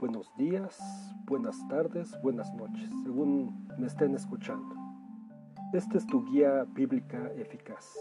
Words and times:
buenos 0.00 0.34
días, 0.38 0.78
buenas 1.26 1.58
tardes, 1.68 2.18
buenas 2.22 2.50
noches, 2.54 2.88
según 3.04 3.68
me 3.78 3.86
estén 3.86 4.14
escuchando. 4.14 4.74
Esta 5.74 5.98
es 5.98 6.06
tu 6.06 6.24
guía 6.24 6.64
bíblica 6.70 7.30
eficaz. 7.36 7.94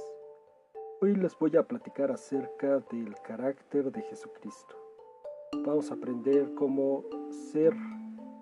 Hoy 1.02 1.14
les 1.18 1.38
voy 1.38 1.58
a 1.58 1.64
platicar 1.64 2.10
acerca 2.10 2.80
del 2.90 3.14
carácter 3.22 3.92
de 3.92 4.02
Jesucristo. 4.04 4.78
Vamos 5.66 5.92
a 5.92 5.96
aprender 5.96 6.54
cómo 6.56 7.04
ser 7.52 7.76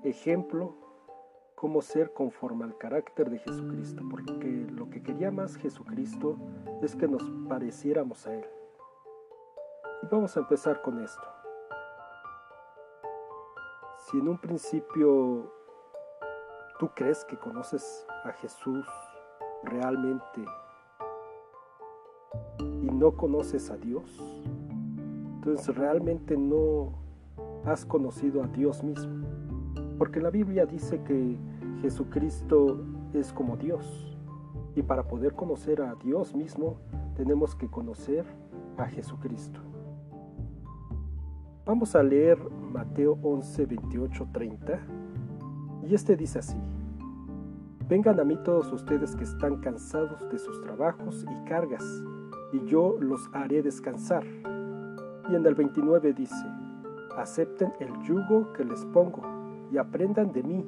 ejemplo, 0.04 0.76
cómo 1.56 1.82
ser 1.82 2.14
conforme 2.14 2.64
al 2.64 2.78
carácter 2.78 3.32
de 3.32 3.40
Jesucristo, 3.40 4.04
porque 4.12 4.68
lo 4.70 4.88
que 4.92 5.02
quería 5.02 5.32
más 5.32 5.56
Jesucristo 5.56 6.38
es 6.84 6.96
que 6.96 7.08
nos 7.08 7.24
pareciéramos 7.50 8.28
a 8.28 8.36
Él. 8.36 8.46
Y 10.04 10.08
vamos 10.12 10.38
a 10.38 10.42
empezar 10.42 10.84
con 10.84 11.04
esto. 11.04 11.37
Si 14.10 14.18
en 14.18 14.30
un 14.30 14.38
principio 14.38 15.52
tú 16.80 16.90
crees 16.96 17.26
que 17.26 17.38
conoces 17.38 18.08
a 18.24 18.32
Jesús 18.32 18.88
realmente 19.64 20.46
y 22.58 22.90
no 22.90 23.12
conoces 23.18 23.70
a 23.70 23.76
Dios, 23.76 24.10
entonces 25.36 25.76
realmente 25.76 26.38
no 26.38 26.94
has 27.66 27.86
conocido 27.86 28.42
a 28.42 28.48
Dios 28.48 28.82
mismo. 28.82 29.28
Porque 29.98 30.22
la 30.22 30.30
Biblia 30.30 30.66
dice 30.66 31.04
que 31.04 31.36
Jesucristo 31.82 32.86
es 33.14 33.34
como 33.34 33.58
Dios. 33.58 34.18
Y 34.74 34.84
para 34.84 35.06
poder 35.06 35.34
conocer 35.34 35.82
a 35.82 35.96
Dios 35.96 36.34
mismo 36.34 36.78
tenemos 37.18 37.56
que 37.56 37.70
conocer 37.70 38.26
a 38.78 38.86
Jesucristo. 38.86 39.60
Vamos 41.66 41.94
a 41.94 42.04
leer 42.04 42.40
Mateo 42.72 43.18
11, 43.22 43.66
28, 43.66 44.28
30. 44.32 44.80
Y 45.84 45.96
este 45.96 46.16
dice 46.16 46.40
así. 46.40 46.58
Vengan 47.88 48.20
a 48.20 48.26
mí 48.26 48.38
todos 48.44 48.72
ustedes 48.74 49.16
que 49.16 49.24
están 49.24 49.62
cansados 49.62 50.30
de 50.30 50.38
sus 50.38 50.62
trabajos 50.62 51.24
y 51.24 51.50
cargas, 51.50 51.84
y 52.52 52.66
yo 52.66 52.98
los 53.00 53.30
haré 53.34 53.62
descansar. 53.62 54.26
Y 55.30 55.36
en 55.36 55.46
el 55.46 55.56
29 55.56 56.14
dice, 56.14 56.46
acepten 57.16 57.72
el 57.80 57.92
yugo 58.04 58.52
que 58.54 58.66
les 58.66 58.84
pongo 58.88 59.22
y 59.72 59.78
aprendan 59.78 60.34
de 60.34 60.44
mí, 60.44 60.66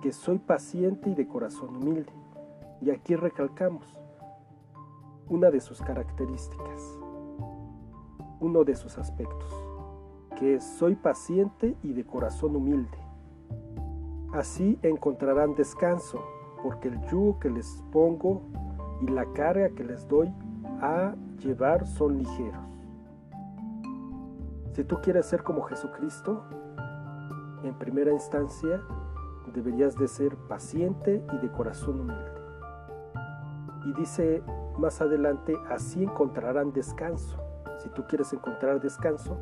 que 0.00 0.12
soy 0.12 0.38
paciente 0.38 1.10
y 1.10 1.14
de 1.14 1.28
corazón 1.28 1.76
humilde. 1.76 2.12
Y 2.80 2.90
aquí 2.90 3.14
recalcamos 3.14 3.84
una 5.28 5.50
de 5.50 5.60
sus 5.60 5.82
características, 5.82 6.98
uno 8.40 8.64
de 8.64 8.74
sus 8.74 8.96
aspectos 8.96 9.67
que 10.38 10.60
soy 10.60 10.94
paciente 10.94 11.76
y 11.82 11.92
de 11.92 12.04
corazón 12.04 12.54
humilde. 12.54 12.96
Así 14.32 14.78
encontrarán 14.82 15.54
descanso, 15.54 16.24
porque 16.62 16.88
el 16.88 17.00
yugo 17.08 17.40
que 17.40 17.50
les 17.50 17.82
pongo 17.90 18.42
y 19.00 19.08
la 19.08 19.24
carga 19.32 19.70
que 19.70 19.84
les 19.84 20.06
doy 20.06 20.32
a 20.80 21.14
llevar 21.38 21.86
son 21.86 22.18
ligeros. 22.18 22.62
Si 24.74 24.84
tú 24.84 25.00
quieres 25.02 25.26
ser 25.26 25.42
como 25.42 25.62
Jesucristo, 25.62 26.44
en 27.64 27.74
primera 27.74 28.12
instancia 28.12 28.80
deberías 29.52 29.96
de 29.96 30.06
ser 30.06 30.36
paciente 30.36 31.24
y 31.32 31.38
de 31.38 31.50
corazón 31.50 32.00
humilde. 32.00 32.32
Y 33.86 33.92
dice 33.94 34.42
más 34.78 35.00
adelante, 35.00 35.56
así 35.68 36.04
encontrarán 36.04 36.72
descanso. 36.72 37.36
Si 37.78 37.88
tú 37.88 38.04
quieres 38.06 38.32
encontrar 38.32 38.80
descanso, 38.80 39.38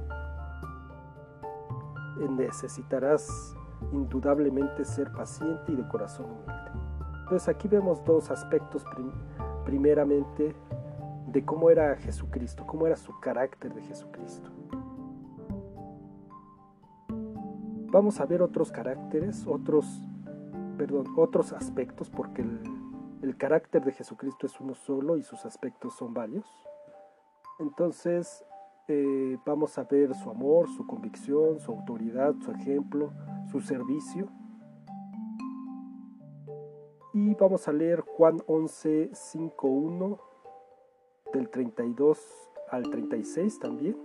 necesitarás 2.30 3.56
indudablemente 3.92 4.84
ser 4.84 5.12
paciente 5.12 5.72
y 5.72 5.76
de 5.76 5.86
corazón 5.88 6.26
humilde. 6.26 6.70
Entonces 7.22 7.48
aquí 7.48 7.68
vemos 7.68 8.04
dos 8.04 8.30
aspectos 8.30 8.84
primeramente 9.64 10.54
de 11.26 11.44
cómo 11.44 11.70
era 11.70 11.96
Jesucristo, 11.96 12.64
cómo 12.66 12.86
era 12.86 12.96
su 12.96 13.18
carácter 13.20 13.74
de 13.74 13.82
Jesucristo. 13.82 14.50
Vamos 17.90 18.20
a 18.20 18.26
ver 18.26 18.42
otros 18.42 18.70
caracteres, 18.70 19.46
otros, 19.46 19.86
perdón, 20.76 21.06
otros 21.16 21.52
aspectos, 21.52 22.10
porque 22.10 22.42
el, 22.42 22.60
el 23.22 23.36
carácter 23.36 23.84
de 23.84 23.92
Jesucristo 23.92 24.46
es 24.46 24.60
uno 24.60 24.74
solo 24.74 25.16
y 25.16 25.22
sus 25.22 25.44
aspectos 25.44 25.94
son 25.94 26.14
varios. 26.14 26.46
Entonces, 27.58 28.44
eh, 28.88 29.36
vamos 29.44 29.76
a 29.78 29.84
ver 29.84 30.14
su 30.14 30.30
amor, 30.30 30.68
su 30.68 30.86
convicción, 30.86 31.58
su 31.58 31.72
autoridad, 31.72 32.34
su 32.44 32.52
ejemplo, 32.52 33.12
su 33.50 33.60
servicio. 33.60 34.28
Y 37.12 37.34
vamos 37.34 37.66
a 37.66 37.72
leer 37.72 38.00
Juan 38.00 38.38
11, 38.46 39.10
5, 39.12 39.66
1, 39.68 40.18
del 41.32 41.48
32 41.48 42.50
al 42.70 42.88
36 42.90 43.58
también. 43.58 43.96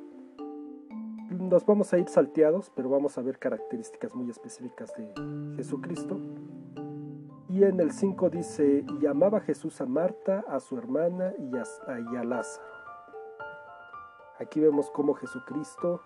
Nos 1.29 1.65
vamos 1.65 1.93
a 1.93 1.97
ir 1.97 2.07
salteados, 2.09 2.71
pero 2.75 2.89
vamos 2.89 3.17
a 3.17 3.21
ver 3.21 3.37
características 3.37 4.15
muy 4.15 4.29
específicas 4.29 4.93
de 4.95 5.13
Jesucristo. 5.57 6.19
Y 7.49 7.63
en 7.63 7.79
el 7.79 7.91
5 7.91 8.29
dice, 8.29 8.85
y 9.01 9.05
amaba 9.05 9.41
Jesús 9.41 9.79
a 9.81 9.85
Marta, 9.85 10.43
a 10.47 10.59
su 10.59 10.77
hermana 10.77 11.33
y 11.37 11.55
a, 11.57 11.63
y 12.13 12.15
a 12.15 12.23
Lázaro. 12.23 12.70
Aquí 14.41 14.59
vemos 14.59 14.89
cómo 14.89 15.13
Jesucristo 15.13 16.01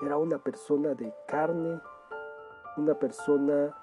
era 0.00 0.16
una 0.16 0.38
persona 0.38 0.94
de 0.94 1.12
carne, 1.26 1.80
una 2.76 2.94
persona 2.94 3.76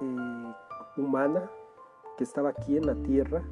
eh, 0.00 0.54
humana 0.96 1.50
que 2.16 2.24
estaba 2.24 2.48
aquí 2.48 2.78
en 2.78 2.86
la 2.86 2.94
tierra 2.94 3.42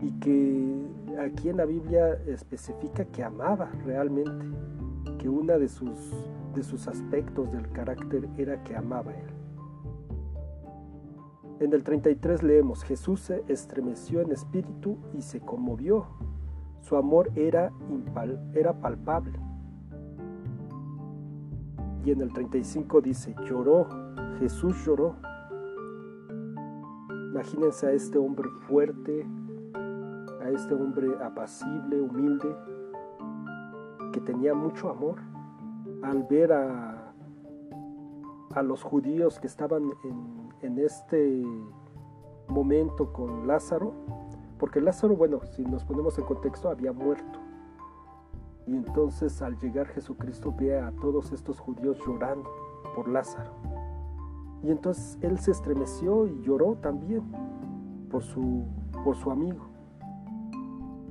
y 0.00 0.10
que 0.18 1.16
aquí 1.20 1.48
en 1.48 1.58
la 1.58 1.64
Biblia 1.64 2.14
especifica 2.26 3.04
que 3.04 3.22
amaba 3.22 3.70
realmente, 3.84 4.46
que 5.20 5.28
uno 5.28 5.56
de 5.56 5.68
sus, 5.68 5.96
de 6.56 6.64
sus 6.64 6.88
aspectos 6.88 7.52
del 7.52 7.70
carácter 7.70 8.28
era 8.36 8.64
que 8.64 8.74
amaba 8.74 9.12
a 9.12 9.14
él. 9.14 9.30
En 11.60 11.72
el 11.72 11.84
33 11.84 12.42
leemos, 12.42 12.82
Jesús 12.82 13.20
se 13.20 13.44
estremeció 13.46 14.22
en 14.22 14.32
espíritu 14.32 14.98
y 15.16 15.22
se 15.22 15.38
conmovió 15.38 16.08
su 16.82 16.96
amor 16.96 17.30
era, 17.36 17.72
era 18.54 18.72
palpable. 18.72 19.38
Y 22.04 22.10
en 22.10 22.20
el 22.20 22.32
35 22.32 23.00
dice, 23.00 23.34
lloró, 23.48 23.86
Jesús 24.40 24.84
lloró. 24.84 25.14
Imagínense 27.30 27.86
a 27.86 27.92
este 27.92 28.18
hombre 28.18 28.48
fuerte, 28.66 29.24
a 30.42 30.50
este 30.50 30.74
hombre 30.74 31.08
apacible, 31.24 32.00
humilde, 32.00 32.54
que 34.12 34.20
tenía 34.20 34.52
mucho 34.52 34.90
amor. 34.90 35.20
Al 36.02 36.24
ver 36.24 36.52
a, 36.52 37.14
a 38.54 38.62
los 38.62 38.82
judíos 38.82 39.38
que 39.38 39.46
estaban 39.46 39.92
en, 40.02 40.48
en 40.62 40.78
este 40.78 41.46
momento 42.48 43.12
con 43.12 43.46
Lázaro, 43.46 43.94
porque 44.62 44.80
Lázaro, 44.80 45.16
bueno, 45.16 45.40
si 45.56 45.64
nos 45.64 45.84
ponemos 45.84 46.16
en 46.20 46.24
contexto, 46.24 46.68
había 46.68 46.92
muerto. 46.92 47.40
Y 48.64 48.76
entonces 48.76 49.42
al 49.42 49.58
llegar 49.58 49.88
Jesucristo 49.88 50.54
ve 50.56 50.78
a 50.78 50.92
todos 51.00 51.32
estos 51.32 51.58
judíos 51.58 51.98
llorando 52.06 52.48
por 52.94 53.08
Lázaro. 53.08 53.50
Y 54.62 54.70
entonces 54.70 55.18
él 55.20 55.40
se 55.40 55.50
estremeció 55.50 56.28
y 56.28 56.42
lloró 56.42 56.76
también 56.76 57.24
por 58.08 58.22
su, 58.22 58.64
por 59.02 59.16
su 59.16 59.32
amigo. 59.32 59.66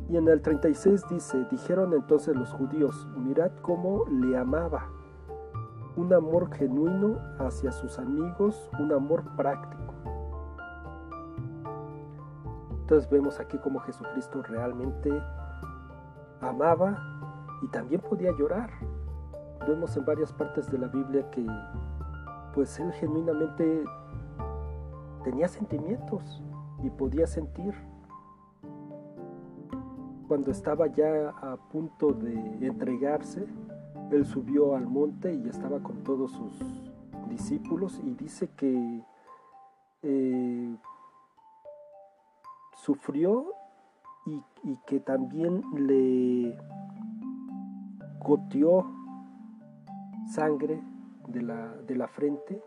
Y 0.07 0.16
en 0.16 0.29
el 0.29 0.41
36 0.41 1.03
dice, 1.09 1.45
dijeron 1.51 1.91
entonces 1.91 2.34
los 2.34 2.53
judíos, 2.53 3.05
mirad 3.17 3.52
cómo 3.61 4.05
le 4.05 4.37
amaba. 4.37 4.87
Un 5.97 6.14
amor 6.14 6.53
genuino 6.53 7.20
hacia 7.37 7.73
sus 7.73 7.99
amigos, 7.99 8.70
un 8.79 8.93
amor 8.93 9.25
práctico. 9.35 9.80
Entonces 12.91 13.09
vemos 13.09 13.40
aquí 13.40 13.58
cómo 13.58 13.79
Jesucristo 13.79 14.43
realmente 14.43 15.09
amaba 16.41 17.02
y 17.61 17.67
también 17.70 18.02
podía 18.02 18.34
llorar. 18.38 18.70
Vemos 19.66 19.96
en 19.96 20.03
varias 20.03 20.34
partes 20.34 20.70
de 20.70 20.78
la 20.78 20.88
Biblia 20.88 21.32
que 21.32 21.47
pues 22.53 22.78
él 22.82 22.91
genuinamente 22.91 23.85
tenía 25.23 25.47
sentimientos 25.47 26.43
y 26.84 26.90
podía 26.90 27.28
sentir. 27.28 27.73
Cuando 30.28 30.52
estaba 30.52 30.87
ya 30.87 31.29
a 31.29 31.55
punto 31.72 32.11
de 32.11 32.67
entregarse, 32.67 33.47
él 34.11 34.26
subió 34.26 34.76
al 34.76 34.85
monte 34.85 35.34
y 35.34 35.47
estaba 35.47 35.82
con 35.82 36.03
todos 36.03 36.34
sus 36.34 36.91
discípulos 37.29 38.02
y 38.03 38.16
dice 38.16 38.49
que 38.49 39.02
eh, 40.03 40.76
sufrió 42.83 43.53
y, 44.25 44.41
que 44.85 44.99
también 44.99 45.63
le 45.75 46.57
goteó 48.19 48.85
sangre 50.33 50.81
de 51.28 51.41
la, 51.41 51.75
de 51.87 51.95
la 51.95 52.07
frente 52.07 52.61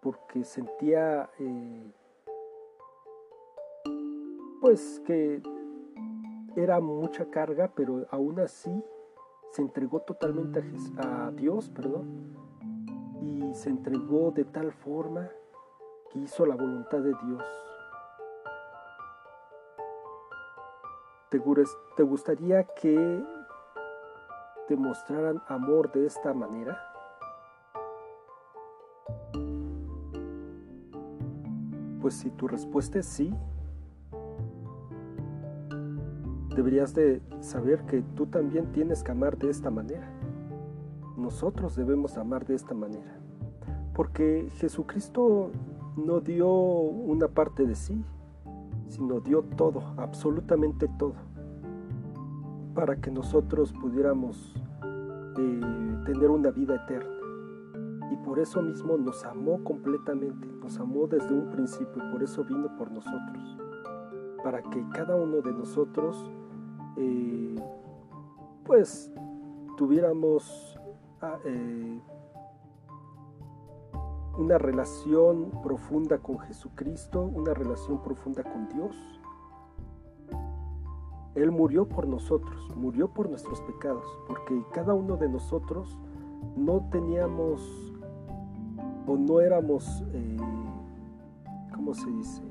porque 0.00 0.44
sentía 0.44 1.30
eh, 1.38 1.92
pues 4.60 5.00
que 5.06 5.42
era 6.56 6.80
mucha 6.80 7.30
carga, 7.30 7.72
pero 7.74 8.06
aún 8.10 8.40
así 8.40 8.84
se 9.50 9.62
entregó 9.62 10.00
totalmente 10.00 10.62
a, 10.98 11.26
a 11.26 11.30
Dios, 11.32 11.70
perdón, 11.70 12.34
y 13.20 13.54
se 13.54 13.70
entregó 13.70 14.32
de 14.32 14.44
tal 14.44 14.72
forma 14.72 15.28
que 16.10 16.18
hizo 16.20 16.46
la 16.46 16.56
voluntad 16.56 16.98
de 16.98 17.14
Dios. 17.24 17.71
¿Te 21.32 22.02
gustaría 22.02 22.64
que 22.78 23.24
te 24.68 24.76
mostraran 24.76 25.42
amor 25.48 25.90
de 25.90 26.04
esta 26.04 26.34
manera? 26.34 26.78
Pues 32.02 32.12
si 32.12 32.28
tu 32.32 32.48
respuesta 32.48 32.98
es 32.98 33.06
sí, 33.06 33.32
deberías 36.54 36.92
de 36.92 37.22
saber 37.40 37.86
que 37.86 38.02
tú 38.14 38.26
también 38.26 38.70
tienes 38.72 39.02
que 39.02 39.12
amar 39.12 39.38
de 39.38 39.48
esta 39.48 39.70
manera. 39.70 40.06
Nosotros 41.16 41.76
debemos 41.76 42.18
amar 42.18 42.44
de 42.44 42.56
esta 42.56 42.74
manera. 42.74 43.18
Porque 43.94 44.50
Jesucristo 44.56 45.50
no 45.96 46.20
dio 46.20 46.50
una 46.50 47.28
parte 47.28 47.64
de 47.64 47.74
sí, 47.74 48.04
sino 48.92 49.20
dio 49.20 49.42
todo, 49.56 49.82
absolutamente 49.96 50.86
todo, 50.98 51.14
para 52.74 52.96
que 52.96 53.10
nosotros 53.10 53.72
pudiéramos 53.72 54.54
eh, 55.38 55.96
tener 56.04 56.28
una 56.28 56.50
vida 56.50 56.76
eterna. 56.76 57.10
Y 58.10 58.16
por 58.16 58.38
eso 58.38 58.60
mismo 58.60 58.98
nos 58.98 59.24
amó 59.24 59.64
completamente, 59.64 60.46
nos 60.60 60.78
amó 60.78 61.06
desde 61.06 61.32
un 61.32 61.48
principio, 61.48 62.06
y 62.06 62.12
por 62.12 62.22
eso 62.22 62.44
vino 62.44 62.76
por 62.76 62.90
nosotros, 62.90 63.56
para 64.44 64.60
que 64.62 64.86
cada 64.90 65.16
uno 65.16 65.40
de 65.40 65.52
nosotros, 65.52 66.30
eh, 66.98 67.56
pues, 68.62 69.10
tuviéramos 69.78 70.78
ah, 71.22 71.38
eh, 71.46 71.98
una 74.38 74.58
relación 74.58 75.50
profunda 75.62 76.18
con 76.18 76.38
Jesucristo, 76.40 77.22
una 77.22 77.52
relación 77.54 78.02
profunda 78.02 78.42
con 78.42 78.68
Dios. 78.68 78.96
Él 81.34 81.50
murió 81.50 81.88
por 81.88 82.06
nosotros, 82.06 82.74
murió 82.76 83.08
por 83.08 83.28
nuestros 83.28 83.60
pecados, 83.62 84.04
porque 84.26 84.62
cada 84.72 84.94
uno 84.94 85.16
de 85.16 85.28
nosotros 85.28 85.98
no 86.56 86.88
teníamos 86.90 87.60
o 89.06 89.16
no 89.16 89.40
éramos, 89.40 90.04
eh, 90.12 90.36
¿cómo 91.74 91.94
se 91.94 92.10
dice? 92.10 92.42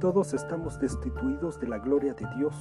Todos 0.00 0.34
estamos 0.34 0.78
destituidos 0.78 1.58
de 1.58 1.68
la 1.68 1.78
gloria 1.78 2.12
de 2.12 2.26
Dios 2.36 2.54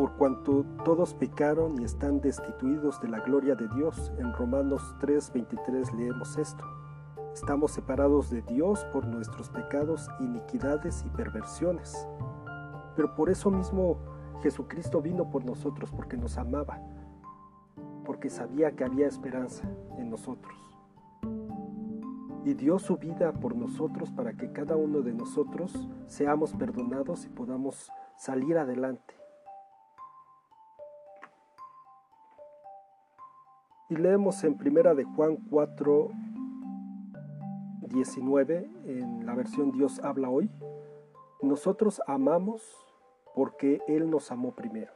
por 0.00 0.12
cuanto 0.12 0.64
todos 0.82 1.12
pecaron 1.12 1.78
y 1.78 1.84
están 1.84 2.22
destituidos 2.22 2.98
de 3.02 3.08
la 3.08 3.20
gloria 3.20 3.54
de 3.54 3.68
Dios. 3.68 4.10
En 4.16 4.32
Romanos 4.32 4.94
3:23 4.98 5.92
leemos 5.92 6.38
esto. 6.38 6.64
Estamos 7.34 7.72
separados 7.72 8.30
de 8.30 8.40
Dios 8.40 8.82
por 8.94 9.06
nuestros 9.06 9.50
pecados, 9.50 10.08
iniquidades 10.18 11.04
y 11.04 11.10
perversiones. 11.10 12.08
Pero 12.96 13.14
por 13.14 13.28
eso 13.28 13.50
mismo 13.50 13.98
Jesucristo 14.42 15.02
vino 15.02 15.28
por 15.28 15.44
nosotros, 15.44 15.92
porque 15.94 16.16
nos 16.16 16.38
amaba, 16.38 16.80
porque 18.06 18.30
sabía 18.30 18.74
que 18.74 18.84
había 18.84 19.06
esperanza 19.06 19.68
en 19.98 20.08
nosotros. 20.08 20.56
Y 22.46 22.54
dio 22.54 22.78
su 22.78 22.96
vida 22.96 23.34
por 23.34 23.54
nosotros 23.54 24.10
para 24.12 24.32
que 24.32 24.50
cada 24.50 24.76
uno 24.76 25.02
de 25.02 25.12
nosotros 25.12 25.90
seamos 26.06 26.54
perdonados 26.54 27.26
y 27.26 27.28
podamos 27.28 27.92
salir 28.16 28.56
adelante. 28.56 29.19
Y 33.90 33.96
leemos 33.96 34.44
en 34.44 34.56
Primera 34.56 34.94
de 34.94 35.02
Juan 35.02 35.36
4, 35.50 36.10
19, 37.88 38.70
en 38.86 39.26
la 39.26 39.34
versión 39.34 39.72
Dios 39.72 39.98
habla 40.04 40.30
hoy. 40.30 40.48
Nosotros 41.42 42.00
amamos 42.06 42.62
porque 43.34 43.80
Él 43.88 44.08
nos 44.08 44.30
amó 44.30 44.54
primero. 44.54 44.92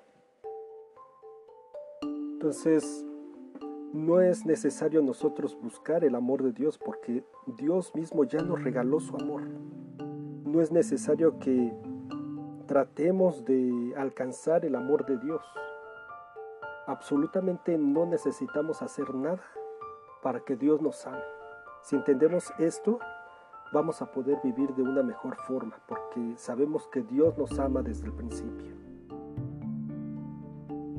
Entonces, 2.02 3.04
no 3.92 4.20
es 4.20 4.46
necesario 4.46 5.02
nosotros 5.02 5.58
buscar 5.60 6.04
el 6.04 6.14
amor 6.14 6.44
de 6.44 6.52
Dios 6.52 6.78
porque 6.78 7.24
Dios 7.58 7.92
mismo 7.96 8.22
ya 8.22 8.42
nos 8.42 8.62
regaló 8.62 9.00
su 9.00 9.16
amor. 9.16 9.42
No 10.44 10.60
es 10.60 10.70
necesario 10.70 11.40
que 11.40 11.72
tratemos 12.68 13.44
de 13.44 13.92
alcanzar 13.96 14.64
el 14.64 14.76
amor 14.76 15.04
de 15.04 15.18
Dios 15.18 15.42
absolutamente 16.86 17.78
no 17.78 18.06
necesitamos 18.06 18.82
hacer 18.82 19.14
nada 19.14 19.42
para 20.22 20.40
que 20.40 20.56
Dios 20.56 20.80
nos 20.80 21.06
ame. 21.06 21.22
Si 21.82 21.96
entendemos 21.96 22.52
esto, 22.58 22.98
vamos 23.72 24.00
a 24.02 24.10
poder 24.10 24.38
vivir 24.42 24.74
de 24.74 24.82
una 24.82 25.02
mejor 25.02 25.36
forma, 25.36 25.76
porque 25.86 26.34
sabemos 26.36 26.88
que 26.88 27.02
Dios 27.02 27.36
nos 27.36 27.58
ama 27.58 27.82
desde 27.82 28.06
el 28.06 28.12
principio. 28.12 28.74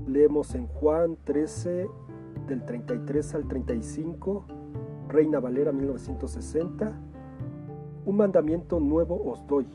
Leemos 0.07 0.53
en 0.55 0.67
Juan 0.67 1.17
13, 1.23 1.89
del 2.47 2.65
33 2.65 3.35
al 3.35 3.47
35, 3.47 4.45
Reina 5.07 5.39
Valera 5.39 5.71
1960, 5.71 6.93
un 8.05 8.17
mandamiento 8.17 8.79
nuevo 8.79 9.31
os 9.31 9.45
doy, 9.47 9.67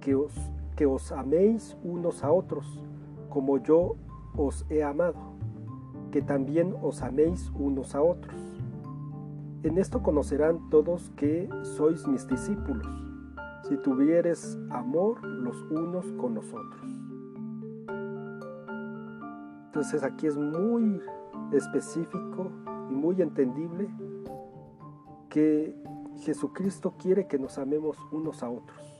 que 0.00 0.14
os, 0.14 0.34
que 0.76 0.84
os 0.84 1.10
améis 1.12 1.76
unos 1.82 2.22
a 2.22 2.30
otros, 2.30 2.84
como 3.30 3.58
yo 3.58 3.96
os 4.36 4.66
he 4.70 4.82
amado, 4.82 5.36
que 6.10 6.22
también 6.22 6.74
os 6.82 7.02
améis 7.02 7.50
unos 7.58 7.94
a 7.94 8.02
otros. 8.02 8.40
En 9.62 9.78
esto 9.78 10.02
conocerán 10.02 10.70
todos 10.70 11.10
que 11.16 11.48
sois 11.62 12.06
mis 12.06 12.26
discípulos, 12.26 12.86
si 13.68 13.76
tuvieres 13.78 14.58
amor 14.70 15.24
los 15.24 15.60
unos 15.70 16.06
con 16.12 16.34
los 16.34 16.52
otros. 16.52 16.86
Entonces 19.66 20.02
aquí 20.04 20.26
es 20.26 20.36
muy 20.36 21.00
específico 21.52 22.50
y 22.90 22.94
muy 22.94 23.20
entendible 23.20 23.88
que 25.28 25.76
Jesucristo 26.20 26.94
quiere 26.98 27.26
que 27.26 27.38
nos 27.38 27.58
amemos 27.58 27.98
unos 28.10 28.42
a 28.42 28.48
otros. 28.48 28.95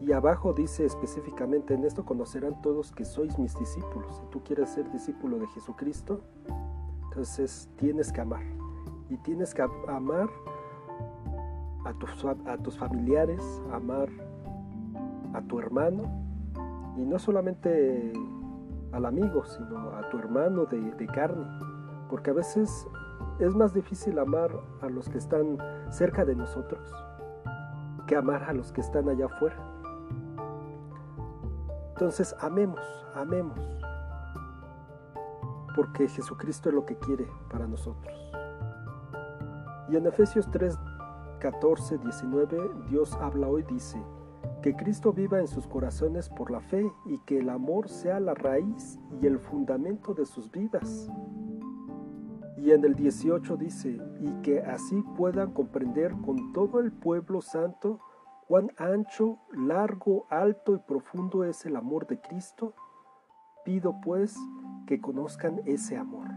Y 0.00 0.12
abajo 0.12 0.52
dice 0.52 0.84
específicamente, 0.84 1.74
en 1.74 1.84
esto 1.84 2.04
conocerán 2.04 2.60
todos 2.60 2.92
que 2.92 3.04
sois 3.04 3.38
mis 3.38 3.56
discípulos. 3.58 4.16
Si 4.16 4.26
tú 4.26 4.42
quieres 4.42 4.70
ser 4.70 4.90
discípulo 4.90 5.38
de 5.38 5.46
Jesucristo, 5.48 6.20
entonces 7.04 7.68
tienes 7.76 8.12
que 8.12 8.20
amar. 8.20 8.42
Y 9.08 9.16
tienes 9.18 9.54
que 9.54 9.62
amar 9.88 10.28
a 11.84 11.92
tus, 11.94 12.24
a 12.24 12.58
tus 12.58 12.76
familiares, 12.76 13.62
amar 13.72 14.08
a 15.32 15.40
tu 15.42 15.58
hermano. 15.58 16.02
Y 16.96 17.04
no 17.04 17.18
solamente 17.18 18.12
al 18.92 19.06
amigo, 19.06 19.44
sino 19.44 19.90
a 19.90 20.08
tu 20.10 20.18
hermano 20.18 20.66
de, 20.66 20.80
de 20.80 21.06
carne. 21.06 21.46
Porque 22.10 22.30
a 22.30 22.34
veces 22.34 22.86
es 23.38 23.54
más 23.54 23.72
difícil 23.74 24.18
amar 24.18 24.50
a 24.82 24.88
los 24.88 25.08
que 25.08 25.18
están 25.18 25.58
cerca 25.90 26.24
de 26.24 26.34
nosotros 26.34 26.92
que 28.06 28.16
amar 28.16 28.44
a 28.44 28.52
los 28.52 28.72
que 28.72 28.80
están 28.80 29.08
allá 29.08 29.26
afuera. 29.26 29.56
Entonces 31.94 32.34
amemos, 32.40 32.80
amemos, 33.14 33.56
porque 35.76 36.08
Jesucristo 36.08 36.68
es 36.68 36.74
lo 36.74 36.84
que 36.84 36.96
quiere 36.96 37.24
para 37.48 37.68
nosotros. 37.68 38.12
Y 39.88 39.94
en 39.94 40.04
Efesios 40.04 40.50
3, 40.50 40.76
14, 41.38 41.98
19, 41.98 42.70
Dios 42.90 43.14
habla 43.20 43.46
hoy, 43.46 43.62
dice, 43.62 44.02
que 44.60 44.74
Cristo 44.74 45.12
viva 45.12 45.38
en 45.38 45.46
sus 45.46 45.68
corazones 45.68 46.28
por 46.30 46.50
la 46.50 46.58
fe 46.58 46.92
y 47.06 47.18
que 47.18 47.38
el 47.38 47.48
amor 47.48 47.88
sea 47.88 48.18
la 48.18 48.34
raíz 48.34 48.98
y 49.22 49.28
el 49.28 49.38
fundamento 49.38 50.14
de 50.14 50.26
sus 50.26 50.50
vidas. 50.50 51.08
Y 52.56 52.72
en 52.72 52.84
el 52.84 52.96
18 52.96 53.56
dice, 53.56 54.00
y 54.20 54.32
que 54.42 54.62
así 54.62 55.00
puedan 55.16 55.52
comprender 55.52 56.12
con 56.24 56.52
todo 56.52 56.80
el 56.80 56.90
pueblo 56.90 57.40
santo 57.40 58.00
cuán 58.46 58.70
ancho, 58.76 59.38
largo, 59.52 60.26
alto 60.30 60.74
y 60.74 60.78
profundo 60.78 61.44
es 61.44 61.64
el 61.66 61.76
amor 61.76 62.06
de 62.06 62.20
Cristo, 62.20 62.74
pido 63.64 64.00
pues 64.02 64.36
que 64.86 65.00
conozcan 65.00 65.62
ese 65.64 65.96
amor. 65.96 66.28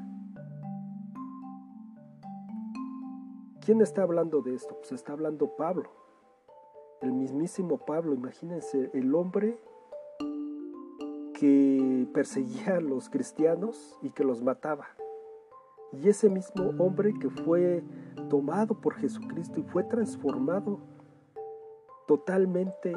¿Quién 3.62 3.82
está 3.82 4.04
hablando 4.04 4.42
de 4.42 4.56
esto? 4.56 4.76
Pues 4.80 4.94
está 4.94 5.12
hablando 5.12 5.56
Pablo, 5.58 5.90
el 7.02 7.12
mismísimo 7.12 7.78
Pablo, 7.78 8.14
imagínense, 8.14 8.90
el 8.94 9.14
hombre 9.14 9.60
que 11.34 12.08
perseguía 12.14 12.78
a 12.78 12.82
los 12.82 13.10
cristianos 13.10 14.00
y 14.02 14.10
que 14.10 14.24
los 14.24 14.42
mataba. 14.42 14.88
Y 15.94 16.10
ese 16.10 16.30
mismo 16.30 16.72
hombre 16.80 17.14
que 17.20 17.30
fue 17.30 17.84
tomado 18.30 18.80
por 18.80 18.96
Jesucristo 18.96 19.60
y 19.60 19.64
fue 19.64 19.84
transformado 19.84 20.80
totalmente 22.08 22.92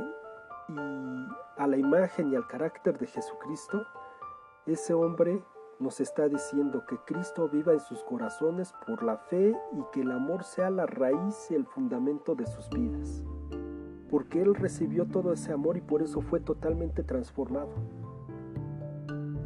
y 0.68 1.28
a 1.58 1.66
la 1.66 1.76
imagen 1.76 2.32
y 2.32 2.36
al 2.36 2.46
carácter 2.46 2.98
de 2.98 3.06
Jesucristo, 3.06 3.84
ese 4.66 4.94
hombre 4.94 5.42
nos 5.78 6.00
está 6.00 6.28
diciendo 6.28 6.84
que 6.86 6.96
Cristo 7.06 7.48
viva 7.48 7.72
en 7.72 7.80
sus 7.80 8.02
corazones 8.04 8.72
por 8.86 9.02
la 9.02 9.16
fe 9.16 9.54
y 9.72 9.82
que 9.92 10.02
el 10.02 10.10
amor 10.10 10.44
sea 10.44 10.70
la 10.70 10.86
raíz 10.86 11.50
y 11.50 11.54
el 11.54 11.66
fundamento 11.66 12.34
de 12.34 12.46
sus 12.46 12.68
vidas. 12.70 13.22
Porque 14.10 14.42
Él 14.42 14.54
recibió 14.54 15.06
todo 15.06 15.32
ese 15.32 15.52
amor 15.52 15.76
y 15.76 15.80
por 15.80 16.02
eso 16.02 16.20
fue 16.20 16.40
totalmente 16.40 17.02
transformado. 17.02 17.70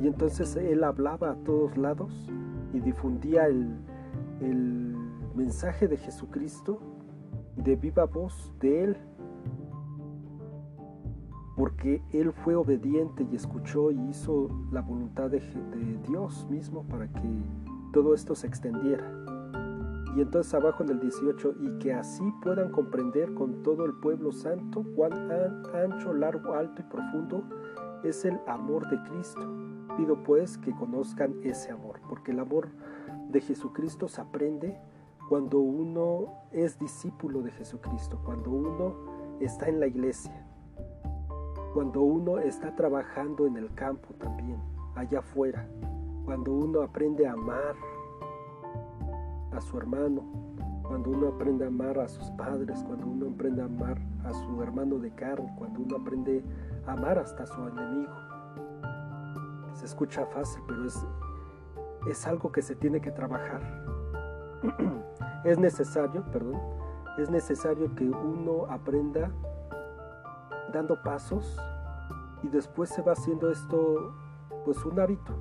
Y 0.00 0.06
entonces 0.06 0.56
Él 0.56 0.84
hablaba 0.84 1.30
a 1.30 1.36
todos 1.44 1.76
lados 1.76 2.12
y 2.72 2.80
difundía 2.80 3.46
el, 3.46 3.76
el 4.40 4.96
mensaje 5.34 5.86
de 5.88 5.96
Jesucristo 5.96 6.80
de 7.56 7.76
viva 7.76 8.04
voz 8.04 8.52
de 8.58 8.84
Él 8.84 8.96
porque 11.64 12.02
él 12.12 12.30
fue 12.30 12.56
obediente 12.56 13.26
y 13.32 13.36
escuchó 13.36 13.90
y 13.90 13.98
hizo 14.10 14.50
la 14.70 14.82
voluntad 14.82 15.30
de, 15.30 15.40
Dios 16.06 16.46
mismo 16.50 16.82
para 16.82 17.10
que 17.10 17.22
todo 17.90 18.12
esto 18.12 18.34
se 18.34 18.46
extendiera. 18.46 19.10
Y 20.14 20.20
entonces 20.20 20.52
abajo 20.52 20.82
en 20.82 20.90
el 20.90 21.00
18, 21.00 21.54
y 21.62 21.78
que 21.78 21.94
así 21.94 22.22
puedan 22.42 22.70
comprender 22.70 23.32
con 23.32 23.62
todo 23.62 23.86
el 23.86 23.94
pueblo 23.94 24.30
santo 24.30 24.84
cuán 24.94 25.14
ancho, 25.72 26.12
largo, 26.12 26.52
alto 26.52 26.82
y 26.82 26.84
profundo 26.84 27.42
es 28.02 28.26
el 28.26 28.38
amor 28.46 28.86
de 28.90 29.02
Cristo. 29.08 29.50
Pido 29.96 30.22
pues 30.22 30.58
que 30.58 30.70
conozcan 30.72 31.34
ese 31.44 31.72
amor, 31.72 31.98
porque 32.10 32.32
el 32.32 32.40
amor 32.40 32.68
de 33.30 33.40
Jesucristo 33.40 34.06
se 34.06 34.20
aprende 34.20 34.78
cuando 35.30 35.60
uno 35.60 36.26
es 36.52 36.78
discípulo 36.78 37.40
de 37.40 37.52
Jesucristo, 37.52 38.20
cuando 38.22 38.50
uno 38.50 38.94
está 39.40 39.70
en 39.70 39.80
la 39.80 39.86
iglesia, 39.86 40.43
cuando 41.74 42.02
uno 42.02 42.38
está 42.38 42.72
trabajando 42.76 43.48
en 43.48 43.56
el 43.56 43.74
campo 43.74 44.14
también, 44.20 44.62
allá 44.94 45.18
afuera, 45.18 45.68
cuando 46.24 46.52
uno 46.52 46.82
aprende 46.82 47.26
a 47.26 47.32
amar 47.32 47.74
a 49.50 49.60
su 49.60 49.76
hermano, 49.76 50.22
cuando 50.84 51.10
uno 51.10 51.28
aprende 51.34 51.64
a 51.64 51.68
amar 51.68 51.98
a 51.98 52.06
sus 52.06 52.30
padres, 52.30 52.80
cuando 52.84 53.06
uno 53.06 53.28
aprende 53.34 53.60
a 53.60 53.64
amar 53.64 53.98
a 54.24 54.32
su 54.32 54.62
hermano 54.62 55.00
de 55.00 55.10
carne, 55.16 55.52
cuando 55.58 55.80
uno 55.80 55.96
aprende 55.96 56.44
a 56.86 56.92
amar 56.92 57.18
hasta 57.18 57.42
a 57.42 57.46
su 57.46 57.60
enemigo. 57.66 58.14
Se 59.72 59.86
escucha 59.86 60.24
fácil, 60.26 60.62
pero 60.68 60.84
es, 60.84 61.04
es 62.08 62.24
algo 62.24 62.52
que 62.52 62.62
se 62.62 62.76
tiene 62.76 63.00
que 63.00 63.10
trabajar. 63.10 63.60
es 65.44 65.58
necesario, 65.58 66.22
perdón, 66.30 66.60
es 67.18 67.30
necesario 67.30 67.92
que 67.96 68.04
uno 68.04 68.66
aprenda 68.70 69.28
dando 70.74 71.00
pasos 71.02 71.56
y 72.42 72.48
después 72.48 72.90
se 72.90 73.00
va 73.00 73.12
haciendo 73.12 73.50
esto 73.50 74.12
pues 74.64 74.84
un 74.84 74.98
hábito. 75.00 75.32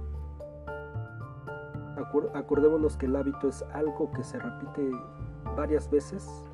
Acordémonos 2.34 2.96
que 2.96 3.08
el 3.08 3.16
hábito 3.16 3.48
es 3.48 3.64
algo 3.74 4.12
que 4.12 4.24
se 4.24 4.38
repite 4.38 4.92
varias 5.58 5.90
veces, 5.90 6.46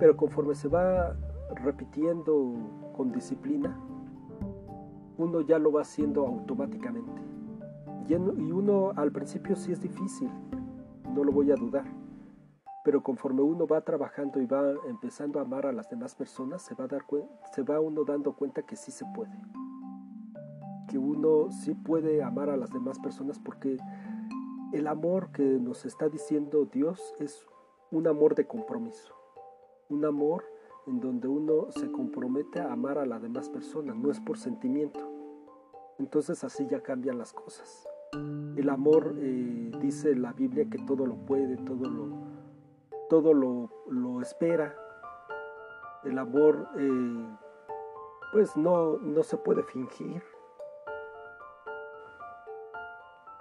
pero 0.00 0.16
conforme 0.16 0.54
se 0.54 0.68
va 0.68 1.14
repitiendo 1.54 2.54
con 2.96 3.12
disciplina, 3.12 3.78
uno 5.16 5.40
ya 5.40 5.58
lo 5.58 5.72
va 5.72 5.82
haciendo 5.82 6.26
automáticamente. 6.26 7.22
Y 8.08 8.14
uno 8.14 8.92
al 8.96 9.12
principio 9.12 9.54
sí 9.54 9.70
es 9.72 9.80
difícil, 9.80 10.30
no 11.14 11.22
lo 11.22 11.30
voy 11.30 11.52
a 11.52 11.54
dudar 11.54 11.97
pero 12.88 13.02
conforme 13.02 13.42
uno 13.42 13.66
va 13.66 13.82
trabajando 13.82 14.40
y 14.40 14.46
va 14.46 14.72
empezando 14.88 15.38
a 15.38 15.42
amar 15.42 15.66
a 15.66 15.72
las 15.72 15.90
demás 15.90 16.14
personas, 16.14 16.62
se 16.62 16.74
va, 16.74 16.84
a 16.84 16.88
dar 16.88 17.04
se 17.52 17.62
va 17.62 17.80
uno 17.80 18.02
dando 18.02 18.32
cuenta 18.32 18.62
que 18.62 18.76
sí 18.76 18.90
se 18.90 19.04
puede. 19.14 19.36
Que 20.88 20.96
uno 20.96 21.50
sí 21.50 21.74
puede 21.74 22.22
amar 22.22 22.48
a 22.48 22.56
las 22.56 22.72
demás 22.72 22.98
personas 22.98 23.38
porque 23.38 23.76
el 24.72 24.86
amor 24.86 25.32
que 25.32 25.42
nos 25.42 25.84
está 25.84 26.08
diciendo 26.08 26.64
Dios 26.64 27.14
es 27.18 27.44
un 27.90 28.06
amor 28.06 28.34
de 28.34 28.46
compromiso. 28.46 29.12
Un 29.90 30.06
amor 30.06 30.44
en 30.86 30.98
donde 30.98 31.28
uno 31.28 31.70
se 31.72 31.92
compromete 31.92 32.58
a 32.58 32.72
amar 32.72 32.96
a 32.96 33.04
las 33.04 33.20
demás 33.20 33.50
personas, 33.50 33.96
no 33.96 34.10
es 34.10 34.18
por 34.18 34.38
sentimiento. 34.38 35.00
Entonces 35.98 36.42
así 36.42 36.66
ya 36.66 36.80
cambian 36.80 37.18
las 37.18 37.34
cosas. 37.34 37.86
El 38.56 38.70
amor, 38.70 39.14
eh, 39.18 39.72
dice 39.78 40.16
la 40.16 40.32
Biblia, 40.32 40.70
que 40.70 40.78
todo 40.78 41.04
lo 41.04 41.16
puede, 41.26 41.58
todo 41.58 41.84
lo, 41.90 42.37
todo 43.08 43.34
lo, 43.34 44.20
espera. 44.20 44.74
El 46.04 46.18
amor 46.18 46.68
eh, 46.78 47.36
pues 48.32 48.56
no, 48.56 48.98
no 48.98 49.22
se 49.22 49.36
puede 49.36 49.62
fingir. 49.62 50.22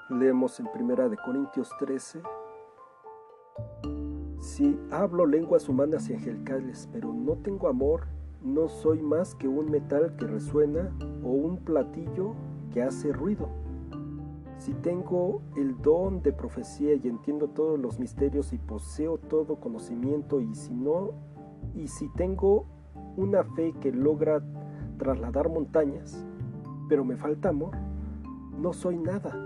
Leemos 0.10 0.60
en 0.60 0.72
Primera 0.72 1.10
de 1.10 1.18
Corintios 1.18 1.70
13. 1.80 2.22
Si 4.40 4.80
hablo 4.92 5.26
lenguas 5.26 5.68
humanas 5.68 6.10
y 6.10 6.14
angelicales, 6.14 6.88
pero 6.94 7.12
no 7.12 7.36
tengo 7.38 7.68
amor, 7.68 8.08
no 8.42 8.70
soy 8.70 9.02
más 9.02 9.36
que 9.36 9.48
un 9.48 9.70
metal 9.70 10.16
que 10.16 10.26
resuena 10.26 10.92
o 11.24 11.30
un 11.30 11.64
platillo 11.64 12.36
que 12.74 12.82
hace 12.82 13.12
ruido. 13.12 13.67
Si 14.58 14.74
tengo 14.74 15.42
el 15.56 15.80
don 15.82 16.22
de 16.24 16.34
profecía 16.34 16.96
y 16.96 17.08
entiendo 17.08 17.48
todos 17.50 17.80
los 17.80 18.00
misterios 18.00 18.54
y 18.54 18.58
poseo 18.58 19.18
todo 19.18 19.60
conocimiento 19.60 20.42
y 20.42 20.54
si 20.56 20.74
no 20.74 21.12
y 21.76 21.88
si 21.88 22.10
tengo 22.10 22.66
una 23.16 23.44
fe 23.44 23.74
que 23.80 23.92
logra 23.92 24.42
trasladar 24.98 25.50
montañas, 25.50 26.26
pero 26.90 27.06
me 27.06 27.16
falta 27.16 27.50
amor, 27.50 27.76
no 28.60 28.74
soy 28.74 28.98
nada. 28.98 29.44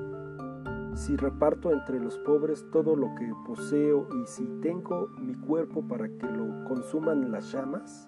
Si 0.96 1.16
reparto 1.16 1.72
entre 1.72 2.00
los 2.00 2.18
pobres 2.20 2.66
todo 2.72 2.96
lo 2.96 3.14
que 3.16 3.34
poseo 3.46 4.08
y 4.22 4.26
si 4.28 4.46
tengo 4.62 5.10
mi 5.22 5.36
cuerpo 5.36 5.82
para 5.82 6.08
que 6.08 6.28
lo 6.28 6.66
consuman 6.66 7.32
las 7.32 7.52
llamas, 7.52 8.08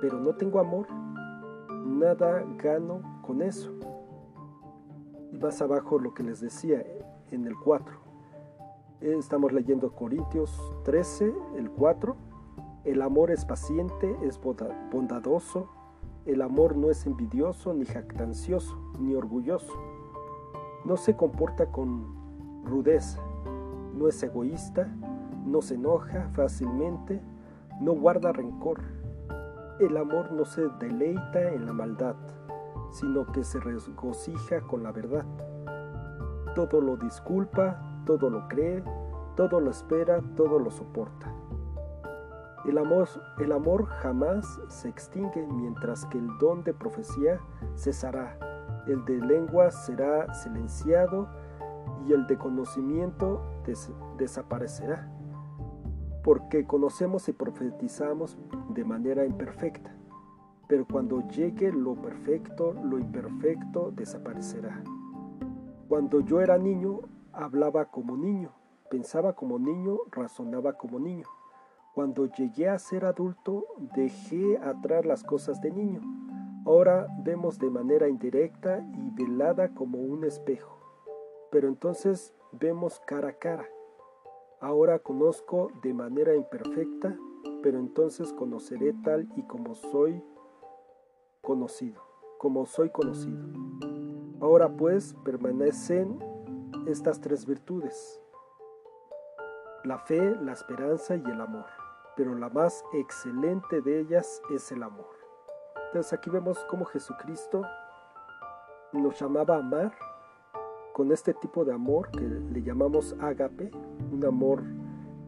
pero 0.00 0.18
no 0.18 0.34
tengo 0.34 0.60
amor, 0.60 0.86
nada 1.86 2.42
gano 2.58 3.02
con 3.22 3.42
eso 3.42 3.70
más 5.40 5.62
abajo 5.62 5.98
lo 5.98 6.12
que 6.14 6.22
les 6.22 6.40
decía 6.40 6.84
en 7.30 7.46
el 7.46 7.56
4. 7.56 7.94
Estamos 9.00 9.52
leyendo 9.52 9.92
Corintios 9.92 10.56
13, 10.84 11.32
el 11.56 11.70
4. 11.70 12.16
El 12.84 13.02
amor 13.02 13.30
es 13.30 13.44
paciente, 13.44 14.16
es 14.22 14.40
bondadoso. 14.92 15.68
El 16.26 16.42
amor 16.42 16.76
no 16.76 16.90
es 16.90 17.06
envidioso, 17.06 17.74
ni 17.74 17.84
jactancioso, 17.84 18.76
ni 19.00 19.14
orgulloso. 19.14 19.72
No 20.84 20.96
se 20.96 21.16
comporta 21.16 21.66
con 21.66 22.64
rudeza. 22.64 23.20
No 23.94 24.08
es 24.08 24.22
egoísta. 24.22 24.88
No 25.46 25.62
se 25.62 25.74
enoja 25.74 26.28
fácilmente. 26.34 27.20
No 27.80 27.92
guarda 27.92 28.32
rencor. 28.32 28.80
El 29.80 29.96
amor 29.96 30.32
no 30.32 30.44
se 30.44 30.68
deleita 30.78 31.52
en 31.52 31.66
la 31.66 31.72
maldad 31.72 32.14
sino 32.92 33.26
que 33.32 33.42
se 33.42 33.58
regocija 33.58 34.60
con 34.60 34.82
la 34.82 34.92
verdad. 34.92 35.24
Todo 36.54 36.80
lo 36.80 36.96
disculpa, 36.96 37.82
todo 38.04 38.30
lo 38.30 38.46
cree, 38.48 38.84
todo 39.34 39.60
lo 39.60 39.70
espera, 39.70 40.20
todo 40.36 40.58
lo 40.58 40.70
soporta. 40.70 41.32
El 42.66 42.78
amor, 42.78 43.08
el 43.38 43.50
amor 43.50 43.86
jamás 43.86 44.60
se 44.68 44.88
extingue 44.88 45.44
mientras 45.48 46.04
que 46.06 46.18
el 46.18 46.28
don 46.38 46.62
de 46.62 46.72
profecía 46.74 47.40
cesará, 47.74 48.38
el 48.86 49.04
de 49.04 49.16
lengua 49.16 49.70
será 49.70 50.32
silenciado 50.34 51.28
y 52.06 52.12
el 52.12 52.26
de 52.26 52.36
conocimiento 52.36 53.42
desaparecerá, 54.18 55.10
porque 56.22 56.66
conocemos 56.66 57.28
y 57.28 57.32
profetizamos 57.32 58.38
de 58.68 58.84
manera 58.84 59.24
imperfecta 59.24 59.91
pero 60.72 60.86
cuando 60.90 61.20
llegue 61.28 61.70
lo 61.70 61.94
perfecto, 61.96 62.72
lo 62.72 62.98
imperfecto 62.98 63.92
desaparecerá. 63.94 64.82
Cuando 65.86 66.20
yo 66.20 66.40
era 66.40 66.56
niño, 66.56 67.00
hablaba 67.30 67.90
como 67.90 68.16
niño, 68.16 68.52
pensaba 68.88 69.34
como 69.34 69.58
niño, 69.58 69.98
razonaba 70.10 70.78
como 70.78 70.98
niño. 70.98 71.26
Cuando 71.94 72.24
llegué 72.24 72.70
a 72.70 72.78
ser 72.78 73.04
adulto, 73.04 73.66
dejé 73.94 74.56
atrás 74.56 75.04
las 75.04 75.22
cosas 75.24 75.60
de 75.60 75.72
niño. 75.72 76.00
Ahora 76.64 77.06
vemos 77.22 77.58
de 77.58 77.68
manera 77.68 78.08
indirecta 78.08 78.78
y 78.78 79.10
velada 79.10 79.74
como 79.74 79.98
un 79.98 80.24
espejo. 80.24 80.78
Pero 81.50 81.68
entonces 81.68 82.32
vemos 82.50 82.98
cara 83.06 83.28
a 83.28 83.34
cara. 83.34 83.66
Ahora 84.58 85.00
conozco 85.00 85.70
de 85.82 85.92
manera 85.92 86.34
imperfecta, 86.34 87.14
pero 87.62 87.78
entonces 87.78 88.32
conoceré 88.32 88.94
tal 89.04 89.28
y 89.36 89.42
como 89.42 89.74
soy 89.74 90.22
conocido, 91.42 92.00
como 92.38 92.64
soy 92.64 92.90
conocido. 92.90 93.42
Ahora 94.40 94.68
pues 94.68 95.14
permanecen 95.24 96.18
estas 96.86 97.20
tres 97.20 97.44
virtudes, 97.46 98.20
la 99.84 99.98
fe, 99.98 100.34
la 100.40 100.52
esperanza 100.52 101.16
y 101.16 101.22
el 101.22 101.40
amor, 101.40 101.66
pero 102.16 102.34
la 102.34 102.48
más 102.48 102.84
excelente 102.94 103.80
de 103.82 104.00
ellas 104.00 104.40
es 104.50 104.72
el 104.72 104.82
amor. 104.82 105.10
Entonces 105.86 106.12
aquí 106.12 106.30
vemos 106.30 106.58
cómo 106.70 106.84
Jesucristo 106.86 107.62
nos 108.92 109.20
llamaba 109.20 109.56
a 109.56 109.58
amar 109.58 109.92
con 110.92 111.10
este 111.10 111.34
tipo 111.34 111.64
de 111.64 111.72
amor 111.72 112.10
que 112.10 112.20
le 112.20 112.62
llamamos 112.62 113.16
ágape, 113.20 113.70
un 114.12 114.24
amor 114.24 114.62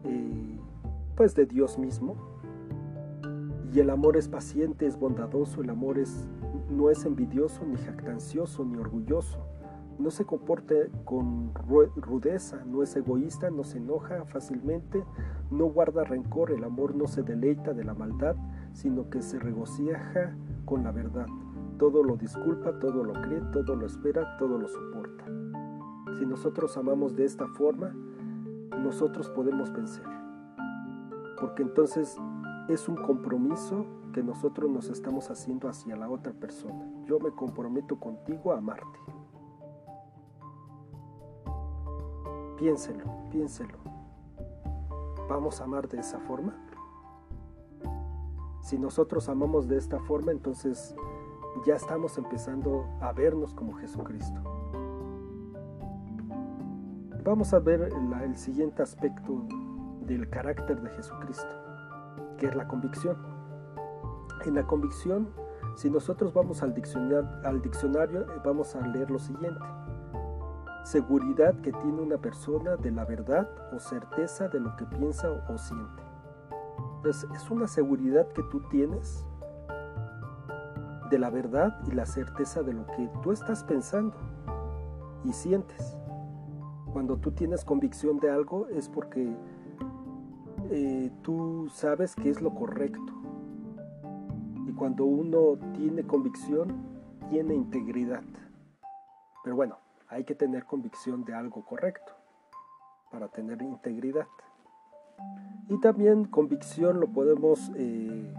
eh, 0.03 0.59
pues 1.15 1.35
de 1.35 1.45
Dios 1.45 1.77
mismo. 1.77 2.34
Y 3.75 3.81
el 3.81 3.89
amor 3.89 4.15
es 4.15 4.29
paciente, 4.29 4.85
es 4.85 4.97
bondadoso, 4.97 5.61
el 5.61 5.69
amor 5.69 5.99
es, 5.99 6.29
no 6.69 6.89
es 6.89 7.03
envidioso, 7.03 7.65
ni 7.65 7.75
jactancioso, 7.75 8.63
ni 8.63 8.77
orgulloso. 8.77 9.37
No 9.99 10.11
se 10.11 10.23
comporta 10.23 10.75
con 11.03 11.53
rudeza, 11.97 12.63
no 12.65 12.83
es 12.83 12.95
egoísta, 12.95 13.49
no 13.49 13.65
se 13.65 13.79
enoja 13.79 14.23
fácilmente, 14.23 15.03
no 15.51 15.65
guarda 15.65 16.05
rencor, 16.05 16.51
el 16.51 16.63
amor 16.63 16.95
no 16.95 17.05
se 17.05 17.21
deleita 17.21 17.73
de 17.73 17.83
la 17.83 17.93
maldad, 17.93 18.37
sino 18.71 19.09
que 19.09 19.21
se 19.21 19.39
regocija 19.39 20.37
con 20.63 20.85
la 20.85 20.93
verdad. 20.93 21.27
Todo 21.77 22.01
lo 22.01 22.15
disculpa, 22.15 22.79
todo 22.79 23.03
lo 23.03 23.11
cree, 23.11 23.41
todo 23.51 23.75
lo 23.75 23.85
espera, 23.85 24.37
todo 24.37 24.57
lo 24.57 24.69
soporta. 24.69 25.25
Si 26.17 26.25
nosotros 26.25 26.77
amamos 26.77 27.17
de 27.17 27.25
esta 27.25 27.45
forma, 27.47 27.93
nosotros 28.81 29.29
podemos 29.31 29.73
vencer. 29.73 30.05
Porque 31.37 31.63
entonces 31.63 32.17
es 32.67 32.87
un 32.87 32.95
compromiso 32.95 33.85
que 34.13 34.23
nosotros 34.23 34.69
nos 34.69 34.89
estamos 34.89 35.29
haciendo 35.29 35.67
hacia 35.69 35.95
la 35.95 36.09
otra 36.09 36.33
persona. 36.33 36.85
Yo 37.05 37.19
me 37.19 37.31
comprometo 37.31 37.99
contigo 37.99 38.53
a 38.53 38.57
amarte. 38.57 38.99
Piénselo, 42.57 43.03
piénselo. 43.29 43.77
¿Vamos 45.29 45.59
a 45.59 45.65
amar 45.65 45.87
de 45.89 45.99
esa 45.99 46.19
forma? 46.19 46.55
Si 48.61 48.79
nosotros 48.79 49.29
amamos 49.29 49.67
de 49.67 49.77
esta 49.77 49.99
forma, 49.99 50.31
entonces 50.31 50.95
ya 51.65 51.75
estamos 51.75 52.17
empezando 52.17 52.85
a 53.01 53.11
vernos 53.11 53.53
como 53.53 53.73
Jesucristo. 53.73 54.41
Vamos 57.23 57.53
a 57.53 57.59
ver 57.59 57.91
el, 58.23 58.35
siguiente 58.35 58.83
aspecto 58.83 59.45
del 60.05 60.29
carácter 60.29 60.79
de 60.81 60.89
Jesucristo, 60.91 61.49
que 62.37 62.47
es 62.47 62.55
la 62.55 62.67
convicción. 62.67 63.17
En 64.45 64.55
la 64.55 64.67
convicción, 64.67 65.29
si 65.75 65.89
nosotros 65.89 66.33
vamos 66.33 66.61
al 66.63 66.73
diccionario, 66.73 68.21
eh, 68.21 68.41
vamos 68.43 68.75
a 68.75 68.87
leer 68.87 69.09
lo 69.11 69.19
siguiente. 69.19 69.63
Seguridad 70.83 71.55
que 71.61 71.71
tiene 71.71 72.01
una 72.01 72.17
persona 72.17 72.75
de 72.75 72.91
la 72.91 73.05
verdad 73.05 73.49
o 73.73 73.79
certeza 73.79 74.47
de 74.47 74.59
lo 74.59 74.75
que 74.75 74.85
piensa 74.85 75.29
o 75.49 75.57
siente. 75.57 76.03
Es 77.03 77.51
una 77.51 77.67
seguridad 77.67 78.27
que 78.29 78.43
tú 78.43 78.61
tienes 78.69 79.25
de 81.09 81.19
la 81.19 81.29
verdad 81.29 81.79
y 81.87 81.91
la 81.91 82.05
certeza 82.05 82.63
de 82.63 82.73
lo 82.73 82.85
que 82.87 83.09
tú 83.21 83.31
estás 83.31 83.63
pensando 83.63 84.15
y 85.23 85.33
sientes. 85.33 85.95
Cuando 86.91 87.17
tú 87.17 87.31
tienes 87.31 87.65
convicción 87.65 88.19
de 88.19 88.31
algo 88.31 88.67
es 88.67 88.89
porque 88.89 89.35
eh, 90.71 91.11
tú 91.21 91.67
sabes 91.71 92.15
que 92.15 92.29
es 92.29 92.41
lo 92.41 92.53
correcto. 92.53 93.13
Y 94.67 94.71
cuando 94.73 95.05
uno 95.05 95.57
tiene 95.73 96.03
convicción, 96.03 96.73
tiene 97.29 97.53
integridad. 97.55 98.23
Pero 99.43 99.55
bueno, 99.55 99.77
hay 100.07 100.23
que 100.23 100.35
tener 100.35 100.65
convicción 100.65 101.23
de 101.25 101.33
algo 101.33 101.63
correcto 101.65 102.13
para 103.11 103.27
tener 103.27 103.61
integridad. 103.61 104.27
Y 105.69 105.79
también 105.79 106.25
convicción 106.25 106.99
lo 106.99 107.07
podemos 107.07 107.71
eh, 107.75 108.33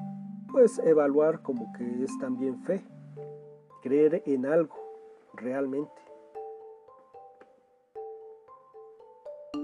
pues 0.51 0.79
evaluar 0.79 1.43
como 1.43 1.73
que 1.73 2.05
es 2.05 2.19
también 2.19 2.63
fe, 2.63 2.85
creer 3.83 4.23
en 4.27 4.47
algo 4.47 4.77
realmente. 5.35 5.93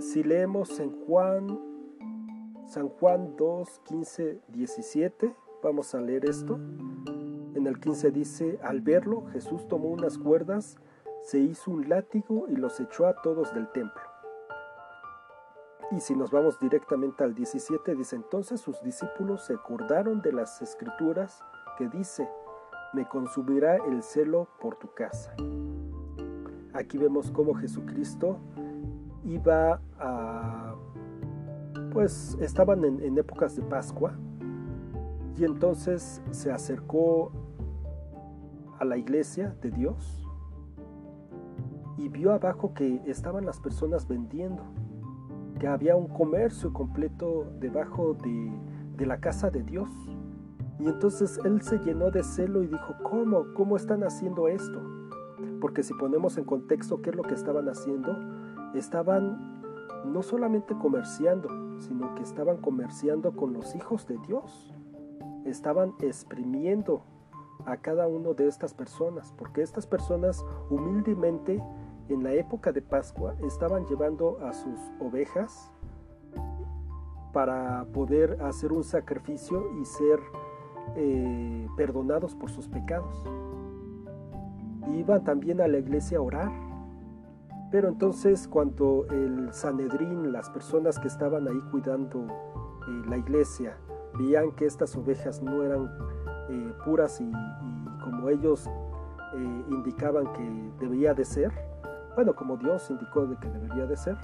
Si 0.00 0.22
leemos 0.22 0.80
en 0.80 0.90
Juan, 1.06 1.71
San 2.72 2.88
Juan 2.88 3.36
2, 3.36 3.82
15, 3.84 4.40
17, 4.48 5.36
vamos 5.62 5.94
a 5.94 6.00
leer 6.00 6.24
esto. 6.24 6.54
En 7.54 7.66
el 7.66 7.78
15 7.78 8.10
dice, 8.12 8.58
al 8.62 8.80
verlo, 8.80 9.26
Jesús 9.30 9.68
tomó 9.68 9.88
unas 9.88 10.16
cuerdas, 10.16 10.78
se 11.20 11.38
hizo 11.38 11.70
un 11.70 11.90
látigo 11.90 12.46
y 12.48 12.56
los 12.56 12.80
echó 12.80 13.06
a 13.06 13.20
todos 13.20 13.52
del 13.52 13.70
templo. 13.72 14.00
Y 15.90 16.00
si 16.00 16.16
nos 16.16 16.30
vamos 16.30 16.58
directamente 16.60 17.22
al 17.22 17.34
17, 17.34 17.94
dice 17.94 18.16
entonces 18.16 18.58
sus 18.58 18.82
discípulos 18.82 19.44
se 19.44 19.52
acordaron 19.52 20.22
de 20.22 20.32
las 20.32 20.62
escrituras 20.62 21.44
que 21.76 21.90
dice, 21.90 22.26
me 22.94 23.06
consumirá 23.06 23.76
el 23.84 24.02
celo 24.02 24.48
por 24.62 24.76
tu 24.76 24.90
casa. 24.94 25.34
Aquí 26.72 26.96
vemos 26.96 27.30
cómo 27.32 27.52
Jesucristo 27.52 28.38
iba 29.26 29.78
a, 29.98 30.41
pues 31.92 32.36
estaban 32.40 32.84
en, 32.84 33.18
épocas 33.18 33.54
de 33.54 33.62
Pascua 33.62 34.14
y 35.36 35.44
entonces 35.44 36.22
se 36.30 36.50
acercó 36.50 37.32
a 38.78 38.84
la 38.84 38.96
iglesia 38.96 39.54
de 39.60 39.70
Dios 39.70 40.26
y 41.98 42.08
vio 42.08 42.32
abajo 42.32 42.72
que 42.74 43.02
estaban 43.06 43.44
las 43.44 43.60
personas 43.60 44.08
vendiendo 44.08 44.62
que 45.60 45.68
había 45.68 45.94
un 45.94 46.08
comercio 46.08 46.72
completo 46.72 47.46
debajo 47.60 48.14
de, 48.14 48.52
de 48.96 49.06
la 49.06 49.20
casa 49.20 49.50
de 49.50 49.62
Dios. 49.62 49.88
Y 50.80 50.86
entonces 50.86 51.38
él 51.44 51.62
se 51.62 51.78
llenó 51.78 52.10
de 52.10 52.24
celo 52.24 52.64
y 52.64 52.66
dijo, 52.66 52.94
¿cómo? 53.04 53.44
¿Cómo 53.54 53.76
están 53.76 54.02
haciendo 54.02 54.48
esto? 54.48 54.80
Porque 55.60 55.84
si 55.84 55.94
ponemos 55.94 56.36
en 56.38 56.44
contexto 56.44 57.00
qué 57.00 57.10
es 57.10 57.16
lo 57.16 57.22
que 57.22 57.34
estaban 57.34 57.68
haciendo, 57.68 58.16
estaban 58.74 59.62
no 60.04 60.22
solamente 60.22 60.74
comerciando, 60.74 61.48
sino 61.78 62.14
que 62.14 62.22
estaban 62.22 62.58
comerciando 62.58 63.32
con 63.32 63.52
los 63.52 63.74
hijos 63.74 64.06
de 64.06 64.18
Dios. 64.26 64.74
Estaban 65.44 65.94
exprimiendo 66.00 67.02
a 67.66 67.76
cada 67.76 68.06
uno 68.06 68.34
de 68.34 68.48
estas 68.48 68.74
personas, 68.74 69.32
porque 69.36 69.62
estas 69.62 69.86
personas 69.86 70.44
humildemente 70.70 71.62
en 72.08 72.22
la 72.22 72.32
época 72.32 72.72
de 72.72 72.82
Pascua 72.82 73.34
estaban 73.44 73.86
llevando 73.86 74.38
a 74.44 74.52
sus 74.52 74.78
ovejas 75.00 75.70
para 77.32 77.86
poder 77.92 78.42
hacer 78.42 78.72
un 78.72 78.84
sacrificio 78.84 79.64
y 79.80 79.84
ser 79.84 80.20
eh, 80.96 81.66
perdonados 81.76 82.34
por 82.34 82.50
sus 82.50 82.68
pecados. 82.68 83.24
Iban 84.94 85.24
también 85.24 85.60
a 85.60 85.68
la 85.68 85.78
iglesia 85.78 86.18
a 86.18 86.22
orar. 86.22 86.71
Pero 87.72 87.88
entonces 87.88 88.46
cuando 88.46 89.06
el 89.10 89.50
Sanedrín, 89.52 90.30
las 90.30 90.50
personas 90.50 90.98
que 90.98 91.08
estaban 91.08 91.48
ahí 91.48 91.58
cuidando 91.70 92.26
eh, 92.28 93.02
la 93.08 93.16
iglesia, 93.16 93.78
veían 94.18 94.52
que 94.52 94.66
estas 94.66 94.94
ovejas 94.94 95.42
no 95.42 95.62
eran 95.62 95.90
eh, 96.50 96.74
puras 96.84 97.18
y, 97.20 97.32
como 98.04 98.28
ellos 98.28 98.68
indicaban 99.70 100.30
que 100.34 100.72
debía 100.84 101.14
de 101.14 101.24
ser, 101.24 101.50
bueno, 102.14 102.34
como 102.36 102.58
Dios 102.58 102.90
indicó 102.90 103.24
de 103.24 103.34
que 103.38 103.48
debería 103.48 103.86
de 103.86 103.96
ser, 103.96 104.18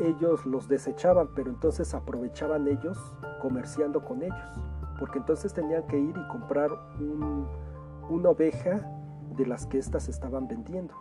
ellos 0.00 0.44
los 0.44 0.66
desechaban, 0.66 1.28
pero 1.36 1.50
entonces 1.50 1.94
aprovechaban 1.94 2.66
ellos 2.66 2.98
comerciando 3.40 4.04
con 4.04 4.22
ellos, 4.22 4.60
porque 4.98 5.18
entonces 5.18 5.54
tenían 5.54 5.86
que 5.86 5.98
ir 6.00 6.16
y 6.16 6.28
comprar 6.28 6.70
una 8.10 8.30
oveja 8.30 8.80
de 9.36 9.46
las 9.46 9.66
que 9.66 9.78
éstas 9.78 10.08
estaban 10.08 10.48
vendiendo. 10.48 10.94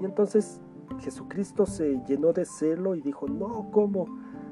Y 0.00 0.04
entonces 0.04 0.60
Jesucristo 1.00 1.66
se 1.66 2.00
llenó 2.06 2.32
de 2.32 2.44
celo 2.44 2.94
y 2.94 3.00
dijo, 3.00 3.28
no, 3.28 3.70
¿cómo? 3.70 4.06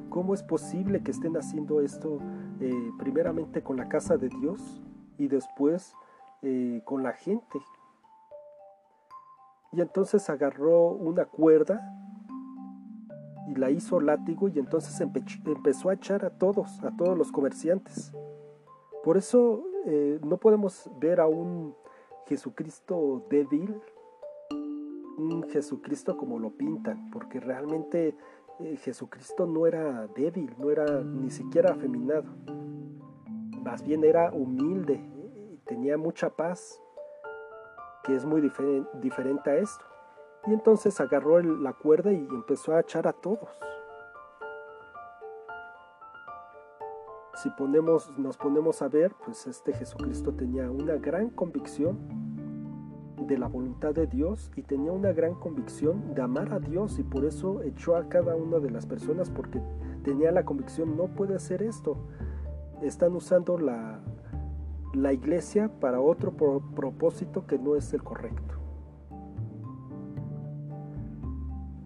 ¿Cómo 0.09 0.35
es 0.35 0.43
posible 0.43 1.03
que 1.03 1.11
estén 1.11 1.37
haciendo 1.37 1.81
esto 1.81 2.19
eh, 2.61 2.91
primeramente 2.99 3.63
con 3.63 3.77
la 3.77 3.89
casa 3.89 4.17
de 4.17 4.29
Dios 4.29 4.83
y 5.19 5.29
después 5.29 5.95
eh, 6.43 6.81
con 6.85 7.03
la 7.03 7.13
gente? 7.13 7.61
Y 9.73 9.83
entonces 9.83 10.31
agarró 10.31 10.89
una 10.93 11.27
cuerda 11.27 11.95
y 13.49 13.55
la 13.55 13.71
hizo 13.71 14.01
látigo 14.01 14.49
y 14.49 14.59
entonces 14.59 14.99
empezó 15.01 15.91
a 15.91 15.95
echar 15.95 16.25
a 16.25 16.31
todos, 16.31 16.83
a 16.83 16.97
todos 16.97 17.17
los 17.17 17.33
comerciantes. 17.33 18.13
Por 19.05 19.17
eso 19.17 19.65
eh, 19.87 20.21
no 20.23 20.39
podemos 20.39 20.91
ver 21.01 21.21
a 21.21 21.27
un 21.27 21.75
Jesucristo 22.27 23.27
débil, 23.31 23.81
un 25.19 25.49
Jesucristo 25.49 26.17
como 26.17 26.39
lo 26.39 26.51
pintan, 26.51 27.11
porque 27.11 27.41
realmente 27.41 28.17
eh, 28.61 28.77
Jesucristo 28.77 29.47
no 29.47 29.67
era 29.67 30.07
débil, 30.09 30.55
no 30.59 30.71
era 30.71 31.03
ni 31.03 31.31
siquiera 31.31 31.73
afeminado, 31.73 32.25
más 33.63 33.85
bien 33.85 34.05
era 34.05 34.33
humilde, 34.33 35.05
tenía 35.65 35.99
mucha 35.99 36.31
paz, 36.31 36.81
que 38.05 38.15
es 38.15 38.25
muy 38.25 38.41
diferente 39.03 39.51
a 39.51 39.57
esto. 39.57 39.85
Y 40.47 40.55
entonces 40.55 40.99
agarró 41.01 41.41
la 41.41 41.73
cuerda 41.75 42.13
y 42.13 42.27
empezó 42.31 42.75
a 42.75 42.81
echar 42.81 43.07
a 43.07 43.13
todos. 43.13 43.51
Si 47.35 47.51
ponemos, 47.51 48.11
nos 48.19 48.37
ponemos 48.37 48.81
a 48.83 48.89
ver, 48.89 49.15
pues 49.25 49.47
este 49.47 49.73
Jesucristo 49.73 50.35
tenía 50.35 50.71
una 50.71 50.97
gran 50.97 51.31
convicción 51.31 52.28
de 53.29 53.39
la 53.39 53.47
voluntad 53.47 53.95
de 53.95 54.09
Dios 54.09 54.51
y 54.57 54.63
tenía 54.63 54.91
una 54.91 55.13
gran 55.13 55.35
convicción 55.35 56.15
de 56.15 56.23
amar 56.23 56.53
a 56.53 56.59
Dios 56.59 56.99
y 56.99 57.05
por 57.05 57.25
eso 57.25 57.63
echó 57.63 57.95
a 57.95 58.09
cada 58.09 58.35
una 58.35 58.59
de 58.59 58.71
las 58.71 58.87
personas 58.87 59.31
porque 59.31 59.61
tenía 60.03 60.33
la 60.33 60.45
convicción 60.45 60.97
no 60.97 61.07
puede 61.07 61.37
hacer 61.37 61.63
esto. 61.63 61.97
Están 62.83 63.15
usando 63.15 63.59
la, 63.59 64.01
la 64.95 65.13
iglesia 65.13 65.71
para 65.81 66.01
otro 66.01 66.33
propósito 66.33 67.47
que 67.47 67.59
no 67.59 67.77
es 67.77 67.93
el 67.93 68.03
correcto. 68.03 68.55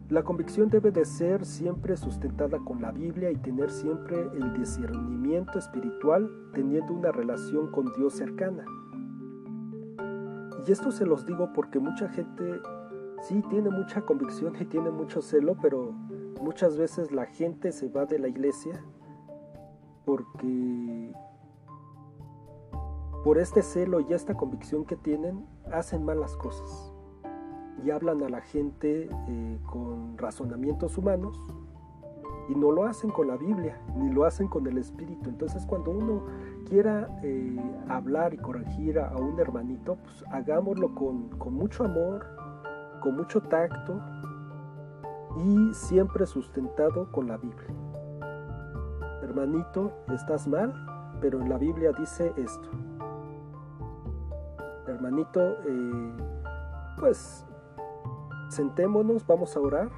La 0.09 0.23
convicción 0.23 0.69
debe 0.69 0.91
de 0.91 1.07
ser 1.07 1.47
siempre 1.47 1.97
sustentada 1.97 2.59
con 2.59 2.83
la 2.83 2.93
Biblia 2.93 3.31
y 3.31 3.37
tener 3.37 3.71
siempre 3.71 4.17
el 4.35 4.53
discernimiento 4.53 5.59
espiritual 5.59 6.31
teniendo 6.53 6.93
una 6.93 7.11
relación 7.13 7.71
con 7.71 7.91
Dios 7.95 8.13
cercana. 8.13 8.65
Y 10.67 10.73
esto 10.73 10.93
se 10.93 11.07
los 11.07 11.27
digo 11.27 11.53
porque 11.55 11.79
mucha 11.79 12.09
gente 12.09 12.61
sí 13.23 13.43
tiene 13.51 13.71
mucha 13.71 14.03
convicción 14.03 14.55
y 14.61 14.65
tiene 14.65 14.91
mucho 14.91 15.23
celo, 15.23 15.57
pero 15.61 15.93
muchas 16.41 16.77
veces 16.77 17.13
la 17.13 17.27
gente 17.27 17.73
se 17.73 17.89
va 17.89 18.07
de 18.07 18.19
la 18.19 18.29
iglesia 18.29 18.85
porque 20.05 21.13
por 23.25 23.39
este 23.39 23.63
celo 23.63 24.01
y 24.01 24.13
esta 24.13 24.35
convicción 24.35 24.85
que 24.85 24.97
tienen 24.97 25.47
hacen 25.71 26.05
malas 26.05 26.37
cosas 26.37 26.93
y 27.85 27.91
hablan 27.91 28.23
a 28.23 28.29
la 28.29 28.41
gente 28.41 29.09
eh, 29.29 29.59
con 29.67 30.19
razonamientos 30.19 30.99
humanos 30.99 31.39
y 32.49 32.55
no 32.55 32.73
lo 32.73 32.85
hacen 32.85 33.11
con 33.11 33.29
la 33.29 33.37
Biblia, 33.37 33.81
ni 33.97 34.11
lo 34.11 34.25
hacen 34.25 34.49
con 34.49 34.67
el 34.67 34.79
Espíritu. 34.79 35.31
Entonces 35.31 35.65
cuando 35.67 35.93
uno 35.93 36.25
quiera 36.65 37.09
eh, 37.23 37.57
hablar 37.89 38.35
y 38.35 38.39
corregir 38.39 38.99
a, 38.99 39.17
un 39.17 39.39
hermanito, 39.39 39.97
pues 39.97 40.25
hagámoslo 40.31 40.95
con, 40.95 41.29
con 41.39 41.55
mucho 41.55 41.85
amor, 41.85 42.27
con 43.01 43.17
mucho 43.17 43.41
tacto 43.41 44.01
y 45.45 45.73
siempre 45.75 46.27
sustentado 46.27 47.11
con 47.13 47.29
la 47.29 47.37
Biblia. 47.37 47.75
Hermanito, 49.23 49.93
estás 50.13 50.47
mal, 50.47 50.73
pero 51.21 51.41
en 51.41 51.49
la 51.49 51.59
Biblia 51.59 51.93
dice 51.99 52.33
esto. 52.37 52.69
Hermanito, 54.87 55.41
eh, 55.41 56.13
pues 56.99 57.47
sentémonos, 58.49 59.27
vamos 59.27 59.57
a 59.57 59.61
orar 59.61 59.89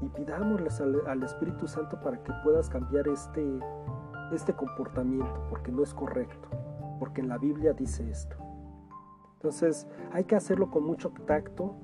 y 0.00 0.08
pidámosles 0.08 0.80
al, 0.80 1.22
Espíritu 1.22 1.66
Santo 1.66 2.00
para 2.00 2.22
que 2.22 2.32
puedas 2.44 2.68
cambiar 2.68 3.08
este, 3.08 3.58
este 4.32 4.54
comportamiento, 4.54 5.46
porque 5.50 5.72
no 5.72 5.82
es 5.82 5.94
correcto, 5.94 6.48
porque 6.98 7.20
en 7.20 7.28
la 7.28 7.38
Biblia 7.38 7.72
dice 7.72 8.08
esto. 8.10 8.36
Entonces 9.34 9.86
hay 10.12 10.24
que 10.24 10.36
hacerlo 10.36 10.70
con 10.70 10.84
mucho 10.84 11.10
tacto 11.26 11.74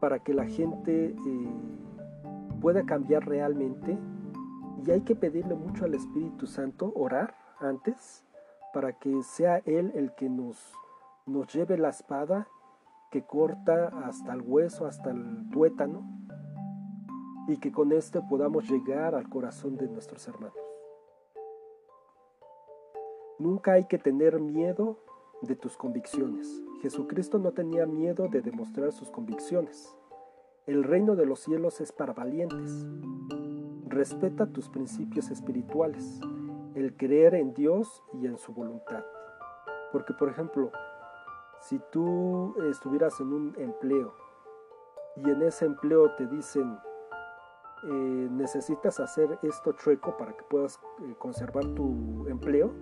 para 0.00 0.20
que 0.20 0.34
la 0.34 0.46
gente 0.46 1.06
eh, 1.06 1.54
pueda 2.60 2.84
cambiar 2.84 3.26
realmente 3.26 3.98
y 4.84 4.90
hay 4.90 5.00
que 5.00 5.16
pedirle 5.16 5.54
mucho 5.54 5.84
al 5.84 5.94
Espíritu 5.94 6.46
Santo, 6.46 6.92
orar 6.94 7.34
antes, 7.58 8.24
para 8.72 8.92
que 8.92 9.22
sea 9.22 9.62
Él 9.64 9.90
el 9.94 10.14
que 10.14 10.28
nos, 10.28 10.74
nos 11.26 11.52
lleve 11.52 11.76
la 11.78 11.88
espada 11.88 12.46
que 13.10 13.24
corta 13.24 13.88
hasta 14.04 14.32
el 14.32 14.42
hueso, 14.42 14.86
hasta 14.86 15.10
el 15.10 15.48
tuétano, 15.50 16.04
y 17.48 17.56
que 17.58 17.72
con 17.72 17.92
este 17.92 18.20
podamos 18.20 18.68
llegar 18.68 19.14
al 19.14 19.28
corazón 19.28 19.76
de 19.76 19.88
nuestros 19.88 20.26
hermanos. 20.28 20.65
Nunca 23.38 23.72
hay 23.72 23.84
que 23.84 23.98
tener 23.98 24.40
miedo 24.40 24.98
de 25.42 25.56
tus 25.56 25.76
convicciones. 25.76 26.62
Jesucristo 26.80 27.38
no 27.38 27.52
tenía 27.52 27.86
miedo 27.86 28.28
de 28.28 28.40
demostrar 28.40 28.92
sus 28.92 29.10
convicciones. 29.10 29.94
El 30.66 30.84
reino 30.84 31.16
de 31.16 31.26
los 31.26 31.40
cielos 31.40 31.80
es 31.80 31.92
para 31.92 32.12
valientes. 32.12 32.86
Respeta 33.86 34.46
tus 34.46 34.68
principios 34.68 35.30
espirituales, 35.30 36.20
el 36.74 36.96
creer 36.96 37.34
en 37.34 37.54
Dios 37.54 38.02
y 38.14 38.26
en 38.26 38.38
su 38.38 38.52
voluntad. 38.52 39.04
Porque, 39.92 40.14
por 40.14 40.28
ejemplo, 40.28 40.72
si 41.60 41.78
tú 41.92 42.54
estuvieras 42.70 43.20
en 43.20 43.32
un 43.32 43.54
empleo 43.58 44.14
y 45.16 45.30
en 45.30 45.42
ese 45.42 45.66
empleo 45.66 46.14
te 46.16 46.26
dicen 46.26 46.78
eh, 47.84 48.28
necesitas 48.30 49.00
hacer 49.00 49.38
esto 49.42 49.72
chueco 49.72 50.16
para 50.16 50.32
que 50.36 50.42
puedas 50.44 50.80
eh, 51.02 51.14
conservar 51.18 51.64
tu 51.74 52.26
empleo, 52.28 52.72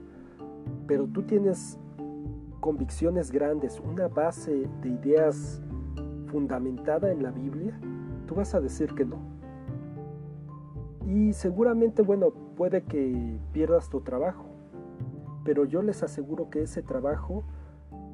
pero 0.86 1.06
tú 1.06 1.22
tienes 1.22 1.78
convicciones 2.60 3.30
grandes, 3.30 3.80
una 3.80 4.08
base 4.08 4.68
de 4.82 4.88
ideas 4.88 5.62
fundamentada 6.26 7.12
en 7.12 7.22
la 7.22 7.30
Biblia, 7.30 7.78
tú 8.26 8.34
vas 8.34 8.54
a 8.54 8.60
decir 8.60 8.94
que 8.94 9.04
no. 9.04 9.18
Y 11.06 11.32
seguramente, 11.34 12.02
bueno, 12.02 12.30
puede 12.56 12.82
que 12.82 13.38
pierdas 13.52 13.90
tu 13.90 14.00
trabajo, 14.00 14.46
pero 15.44 15.64
yo 15.64 15.82
les 15.82 16.02
aseguro 16.02 16.48
que 16.48 16.62
ese 16.62 16.82
trabajo 16.82 17.44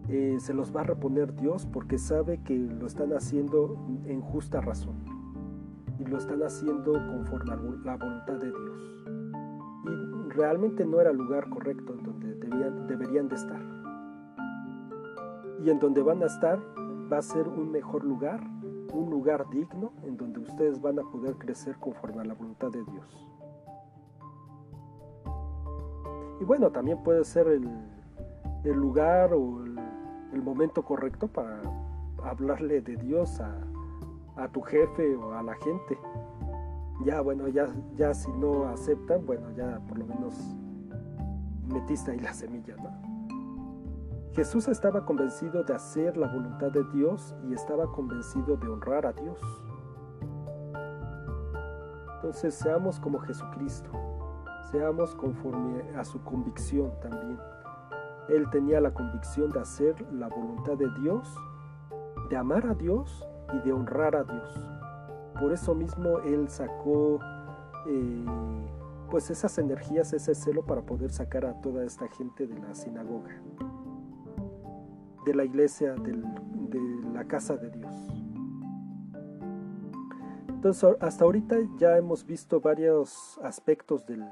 eh, 0.09 0.39
se 0.41 0.55
los 0.55 0.75
va 0.75 0.81
a 0.81 0.85
reponer 0.85 1.37
Dios 1.37 1.67
porque 1.67 1.97
sabe 1.99 2.43
que 2.43 2.59
lo 2.59 2.87
están 2.87 3.13
haciendo 3.13 3.77
en 4.07 4.21
justa 4.21 4.61
razón 4.61 4.97
y 6.01 6.05
lo 6.05 6.19
están 6.19 6.43
haciendo 6.43 6.93
conforme 6.93 7.53
a 7.53 7.57
la 7.85 7.97
voluntad 7.97 8.35
de 8.35 8.49
Dios. 8.49 9.05
Y 9.85 10.31
realmente 10.31 10.85
no 10.85 11.01
era 11.01 11.11
el 11.11 11.17
lugar 11.17 11.49
correcto 11.51 11.95
en 11.95 12.03
donde 12.03 12.40
deberían 12.57 13.29
de 13.29 13.37
estar. 13.37 13.61
Y 15.65 15.71
en 15.71 15.79
donde 15.79 16.03
van 16.03 16.23
a 16.23 16.27
estar 16.27 16.59
va 17.13 17.19
a 17.19 17.23
ser 17.23 17.49
un 17.49 17.71
mejor 17.71 18.05
lugar, 18.05 18.41
un 18.93 19.11
lugar 19.11 19.49
digno 19.51 19.93
en 20.05 20.17
donde 20.17 20.41
ustedes 20.41 20.81
van 20.81 20.99
a 20.99 21.03
poder 21.03 21.37
crecer 21.37 21.77
conforme 21.77 22.23
a 22.23 22.25
la 22.25 22.35
voluntad 22.35 22.71
de 22.71 22.85
Dios. 22.85 23.29
Y 26.41 26.45
bueno, 26.45 26.71
también 26.71 27.03
puede 27.03 27.25
ser 27.25 27.49
el, 27.49 27.69
el 28.65 28.77
lugar 28.77 29.35
o 29.35 29.65
el 29.65 29.71
el 30.33 30.43
momento 30.43 30.85
correcto 30.85 31.29
para 31.29 31.61
hablarle 32.23 32.81
de 32.81 32.97
Dios 32.97 33.41
a, 33.41 33.67
tu 34.53 34.63
jefe 34.63 35.17
o 35.17 35.35
a 35.35 35.43
la 35.43 35.55
gente. 35.57 35.99
Ya, 37.05 37.21
bueno, 37.21 37.49
ya, 37.49 37.69
ya 37.95 38.15
si 38.15 38.31
no 38.33 38.69
aceptan, 38.69 39.27
bueno, 39.27 39.51
ya 39.55 39.81
por 39.87 39.99
lo 39.99 40.07
menos 40.07 40.35
metiste 41.71 42.11
ahí 42.11 42.21
la 42.21 42.33
semilla, 42.33 42.77
¿no? 42.77 43.11
Jesús 44.33 44.69
estaba 44.69 45.05
convencido 45.05 45.65
de 45.65 45.75
hacer 45.75 46.17
la 46.17 46.29
voluntad 46.29 46.71
de 46.71 46.85
Dios 46.95 47.35
y 47.49 47.53
estaba 47.53 47.91
convencido 47.91 48.57
de 48.57 48.69
honrar 48.69 49.05
a 49.05 49.13
Dios. 49.13 49.41
Entonces 52.15 52.55
seamos 52.55 53.01
como 53.01 53.19
Jesucristo, 53.19 53.91
seamos 54.71 55.15
conforme 55.15 55.83
a 55.97 56.05
su 56.05 56.23
convicción 56.23 56.93
también. 57.01 57.39
Él 58.29 58.49
tenía 58.51 58.81
la 58.81 58.95
convicción 58.95 59.51
de 59.51 59.61
hacer 59.61 60.01
la 60.13 60.29
voluntad 60.29 60.77
de 60.77 60.89
Dios, 61.01 61.35
de 62.29 62.37
amar 62.37 62.67
a 62.67 62.75
Dios 62.75 63.27
y 63.53 63.59
de 63.67 63.73
honrar 63.73 64.15
a 64.15 64.23
Dios. 64.23 64.69
Por 65.41 65.53
eso 65.53 65.75
mismo 65.75 66.19
Él 66.21 66.49
sacó 66.49 67.19
eh, 67.87 68.25
pues 69.11 69.29
esas 69.29 69.59
energías, 69.59 70.13
ese 70.13 70.35
celo 70.35 70.65
para 70.65 70.83
poder 70.83 71.11
sacar 71.11 71.45
a 71.45 71.61
toda 71.61 71.85
esta 71.85 72.07
gente 72.09 72.47
de 72.47 72.59
la 72.59 72.75
sinagoga, 72.75 73.43
de 75.27 75.35
la 75.35 75.45
iglesia, 75.45 75.95
de 75.95 76.17
la 77.13 77.25
casa 77.25 77.57
de 77.57 77.71
Dios. 77.71 77.95
Entonces, 80.49 80.97
hasta 81.01 81.25
ahorita 81.25 81.57
ya 81.77 81.97
hemos 81.97 82.25
visto 82.25 82.61
varios 82.61 83.39
aspectos 83.43 84.07
del, 84.07 84.25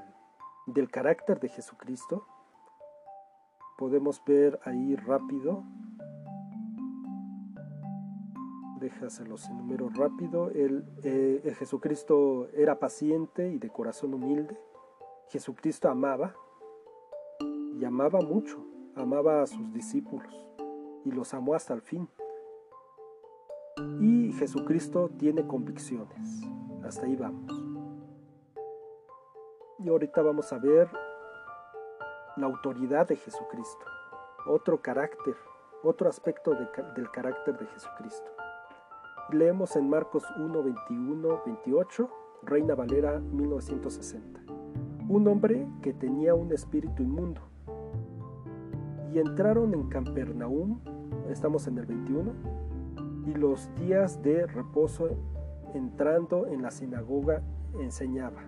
del 0.66 0.90
carácter 0.90 1.40
de 1.40 1.48
Jesucristo. 1.48 2.26
Podemos 3.76 4.22
ver 4.24 4.60
ahí 4.64 4.94
rápido. 4.94 5.64
Déjaselos 8.78 9.48
en 9.48 9.56
número 9.56 9.88
rápido. 9.88 10.50
El, 10.50 10.84
eh, 11.02 11.54
Jesucristo 11.58 12.48
era 12.52 12.78
paciente 12.78 13.50
y 13.50 13.58
de 13.58 13.70
corazón 13.70 14.14
humilde 14.14 14.56
Jesucristo 15.30 15.88
amaba 15.88 16.34
y 17.78 17.84
amaba 17.84 18.20
mucho 18.20 18.64
amaba 18.96 19.42
a 19.42 19.46
sus 19.46 19.72
discípulos 19.72 20.46
y 21.04 21.10
los 21.12 21.34
amó 21.34 21.54
hasta 21.54 21.74
el 21.74 21.82
fin 21.82 22.08
y 24.00 24.32
Jesucristo 24.32 25.10
tiene 25.18 25.46
convicciones 25.46 26.42
hasta 26.84 27.06
ahí 27.06 27.16
vamos 27.16 27.52
y 29.78 29.88
ahorita 29.88 30.22
vamos 30.22 30.52
a 30.52 30.58
ver 30.58 30.88
la 32.36 32.46
autoridad 32.46 33.08
de 33.08 33.16
Jesucristo, 33.16 33.84
otro 34.46 34.80
carácter 34.80 35.34
otro 35.82 36.08
aspecto 36.08 36.54
del 36.54 37.10
carácter 37.10 37.58
de 37.58 37.66
Jesucristo. 37.66 38.30
Leemos 39.30 39.76
en 39.76 39.88
Marcos 39.88 40.24
1, 40.36 40.62
21, 40.62 41.42
28, 41.44 42.10
Reina 42.42 42.74
Valera 42.74 43.20
1960. 43.20 44.57
Un 45.08 45.26
hombre 45.26 45.66
que 45.80 45.94
tenía 45.94 46.34
un 46.34 46.52
espíritu 46.52 47.02
inmundo. 47.02 47.40
Y 49.14 49.18
entraron 49.18 49.72
en 49.72 49.88
Campernaum, 49.88 50.80
estamos 51.30 51.66
en 51.66 51.78
el 51.78 51.86
21, 51.86 52.30
y 53.26 53.34
los 53.34 53.74
días 53.76 54.22
de 54.22 54.46
reposo 54.46 55.08
entrando 55.72 56.46
en 56.46 56.60
la 56.60 56.70
sinagoga 56.70 57.40
enseñaba. 57.80 58.42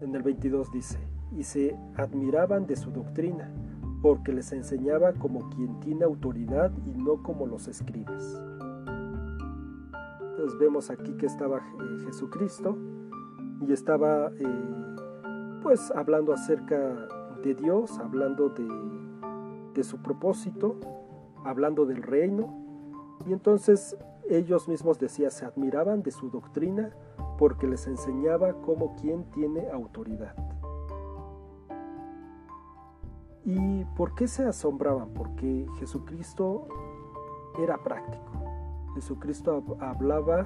En 0.00 0.14
el 0.14 0.22
22 0.22 0.70
dice, 0.70 0.98
y 1.36 1.42
se 1.42 1.76
admiraban 1.96 2.68
de 2.68 2.76
su 2.76 2.92
doctrina, 2.92 3.50
porque 4.00 4.32
les 4.32 4.52
enseñaba 4.52 5.12
como 5.14 5.50
quien 5.50 5.80
tiene 5.80 6.04
autoridad 6.04 6.70
y 6.86 6.92
no 6.92 7.20
como 7.24 7.48
los 7.48 7.66
escribas. 7.66 8.40
Entonces 10.20 10.56
vemos 10.60 10.88
aquí 10.88 11.14
que 11.14 11.26
estaba 11.26 11.58
eh, 11.58 12.04
Jesucristo 12.06 12.78
y 13.60 13.72
estaba 13.72 14.30
eh, 14.38 14.96
pues 15.62 15.90
hablando 15.90 16.32
acerca 16.32 17.08
de 17.42 17.54
Dios, 17.54 17.98
hablando 17.98 18.48
de, 18.48 18.68
de 19.74 19.84
su 19.84 19.98
propósito, 19.98 20.76
hablando 21.44 21.86
del 21.86 22.02
reino. 22.02 22.54
Y 23.26 23.32
entonces 23.32 23.96
ellos 24.28 24.68
mismos 24.68 24.98
decían, 24.98 25.30
se 25.30 25.44
admiraban 25.44 26.02
de 26.02 26.10
su 26.10 26.30
doctrina 26.30 26.90
porque 27.38 27.66
les 27.66 27.86
enseñaba 27.86 28.52
como 28.62 28.94
quien 28.96 29.24
tiene 29.30 29.68
autoridad. 29.70 30.34
¿Y 33.44 33.84
por 33.96 34.14
qué 34.14 34.28
se 34.28 34.44
asombraban? 34.44 35.14
Porque 35.14 35.66
Jesucristo 35.78 36.68
era 37.58 37.82
práctico. 37.82 38.30
Jesucristo 38.94 39.64
hablaba, 39.80 40.44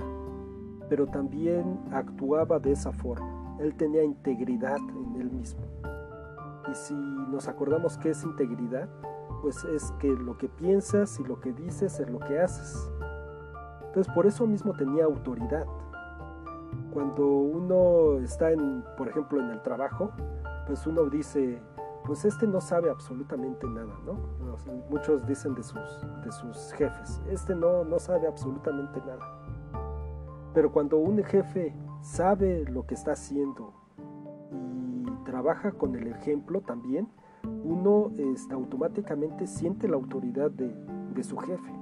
pero 0.93 1.07
también 1.07 1.81
actuaba 1.91 2.59
de 2.59 2.73
esa 2.73 2.93
forma. 2.93 3.57
Él 3.59 3.75
tenía 3.77 4.05
integridad 4.05 4.77
en 4.77 5.23
él 5.23 5.31
mismo. 5.31 5.63
Y 6.71 6.75
si 6.75 6.93
nos 6.93 7.49
acordamos 7.49 7.97
qué 7.97 8.11
es 8.11 8.23
integridad, 8.25 8.91
pues 9.41 9.65
es 9.65 9.91
que 9.93 10.09
lo 10.09 10.37
que 10.37 10.51
piensas 10.51 11.19
y 11.19 11.25
lo 11.25 11.41
que 11.41 11.55
dices 11.55 11.99
es 11.99 12.11
lo 12.11 12.19
que 12.19 12.39
haces. 12.39 12.91
Entonces 13.87 14.13
por 14.13 14.27
eso 14.27 14.47
mismo 14.47 14.75
tenía 14.75 15.07
autoridad. 15.07 15.65
Cuando 16.93 17.27
uno 17.27 18.19
está 18.23 18.51
en, 18.51 18.85
por 18.99 19.09
ejemplo, 19.09 19.41
en 19.41 19.49
el 19.49 19.63
trabajo, 19.63 20.11
pues 20.67 20.87
uno 20.87 21.05
dice, 21.07 21.59
pues 22.05 22.27
este 22.27 22.47
no 22.47 22.61
sabe 22.61 22.91
absolutamente 22.91 23.67
nada, 23.67 23.95
¿no? 24.05 24.19
Muchos 24.91 25.27
dicen 25.27 25.55
de 25.55 25.63
sus, 25.63 25.81
de 26.23 26.33
sus 26.33 26.71
jefes, 26.75 27.23
este 27.31 27.55
no, 27.55 27.83
no 27.83 27.99
sabe 27.99 28.27
absolutamente 28.27 29.01
nada. 29.07 29.42
Pero 30.55 30.73
cuando 30.73 30.99
un 30.99 31.23
jefe 31.25 31.75
sabe 32.03 32.65
lo 32.65 32.87
que 32.87 32.95
está 32.95 33.13
haciendo 33.13 33.73
y 34.51 35.25
trabaja 35.25 35.73
con 35.73 35.97
el 35.97 36.09
ejemplo 36.09 36.61
también, 36.61 37.09
uno 37.65 38.11
este, 38.19 38.55
automáticamente 38.55 39.47
siente 39.47 39.89
la 39.89 39.97
autoridad 39.97 40.51
de, 40.51 40.75
de 41.15 41.23
su 41.23 41.37
jefe. 41.39 41.73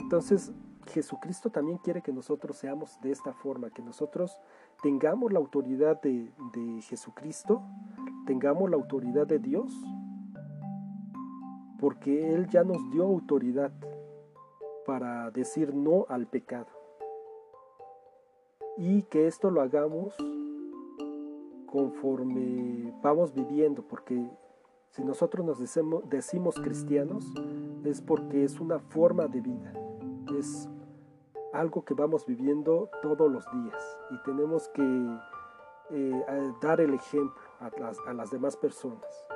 Entonces, 0.00 0.52
Jesucristo 0.88 1.50
también 1.50 1.78
quiere 1.78 2.02
que 2.02 2.12
nosotros 2.12 2.56
seamos 2.56 2.98
de 3.00 3.12
esta 3.12 3.32
forma, 3.32 3.70
que 3.70 3.82
nosotros 3.82 4.38
tengamos 4.82 5.32
la 5.32 5.38
autoridad 5.38 6.00
de, 6.02 6.30
de 6.52 6.82
Jesucristo, 6.82 7.62
tengamos 8.26 8.68
la 8.68 8.76
autoridad 8.76 9.26
de 9.26 9.38
Dios, 9.38 9.72
porque 11.78 12.34
Él 12.34 12.48
ya 12.48 12.64
nos 12.64 12.90
dio 12.90 13.04
autoridad 13.04 13.72
para 14.86 15.30
decir 15.30 15.74
no 15.74 16.06
al 16.08 16.26
pecado. 16.26 16.81
Y 18.78 19.02
que 19.02 19.26
esto 19.26 19.50
lo 19.50 19.60
hagamos 19.60 20.14
conforme 21.66 22.92
vamos 23.02 23.32
viviendo, 23.32 23.82
porque 23.82 24.30
si 24.90 25.02
nosotros 25.04 25.44
nos 25.44 25.58
decimos, 25.58 26.02
decimos 26.08 26.56
cristianos, 26.56 27.24
es 27.84 28.02
porque 28.02 28.44
es 28.44 28.60
una 28.60 28.78
forma 28.78 29.26
de 29.26 29.40
vida, 29.40 29.72
es 30.38 30.68
algo 31.52 31.84
que 31.84 31.94
vamos 31.94 32.26
viviendo 32.26 32.90
todos 33.02 33.30
los 33.30 33.44
días 33.52 33.98
y 34.10 34.22
tenemos 34.22 34.68
que 34.68 35.18
eh, 35.90 36.52
dar 36.60 36.80
el 36.80 36.94
ejemplo 36.94 37.42
a 37.60 38.12
las, 38.12 38.30
demás 38.30 38.56
personas. 38.56 39.28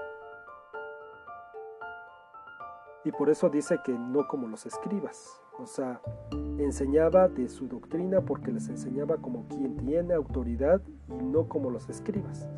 Y 3.05 3.12
por 3.12 3.31
eso 3.31 3.49
dice 3.49 3.79
que 3.85 3.92
no 3.92 4.27
como 4.27 4.49
los 4.49 4.66
escribas. 4.66 5.40
O 5.59 5.66
sea, 5.66 6.01
enseñaba 6.59 7.29
de 7.29 7.49
su 7.49 7.66
doctrina 7.66 8.21
porque 8.21 8.53
les 8.53 8.69
enseñaba 8.69 9.16
como 9.16 9.47
quien 9.49 9.77
tiene 9.77 10.12
autoridad 10.14 10.83
y 11.09 11.25
no 11.25 11.49
como 11.49 11.71
los 11.71 11.88
escribas. 11.88 12.49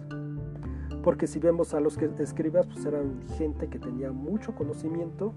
Porque 1.02 1.26
si 1.26 1.38
vemos 1.38 1.74
a 1.74 1.80
los 1.80 1.96
escribas, 1.96 2.66
pues 2.66 2.84
eran 2.84 3.22
gente 3.36 3.68
que 3.68 3.78
tenía 3.78 4.10
mucho 4.10 4.54
conocimiento, 4.54 5.32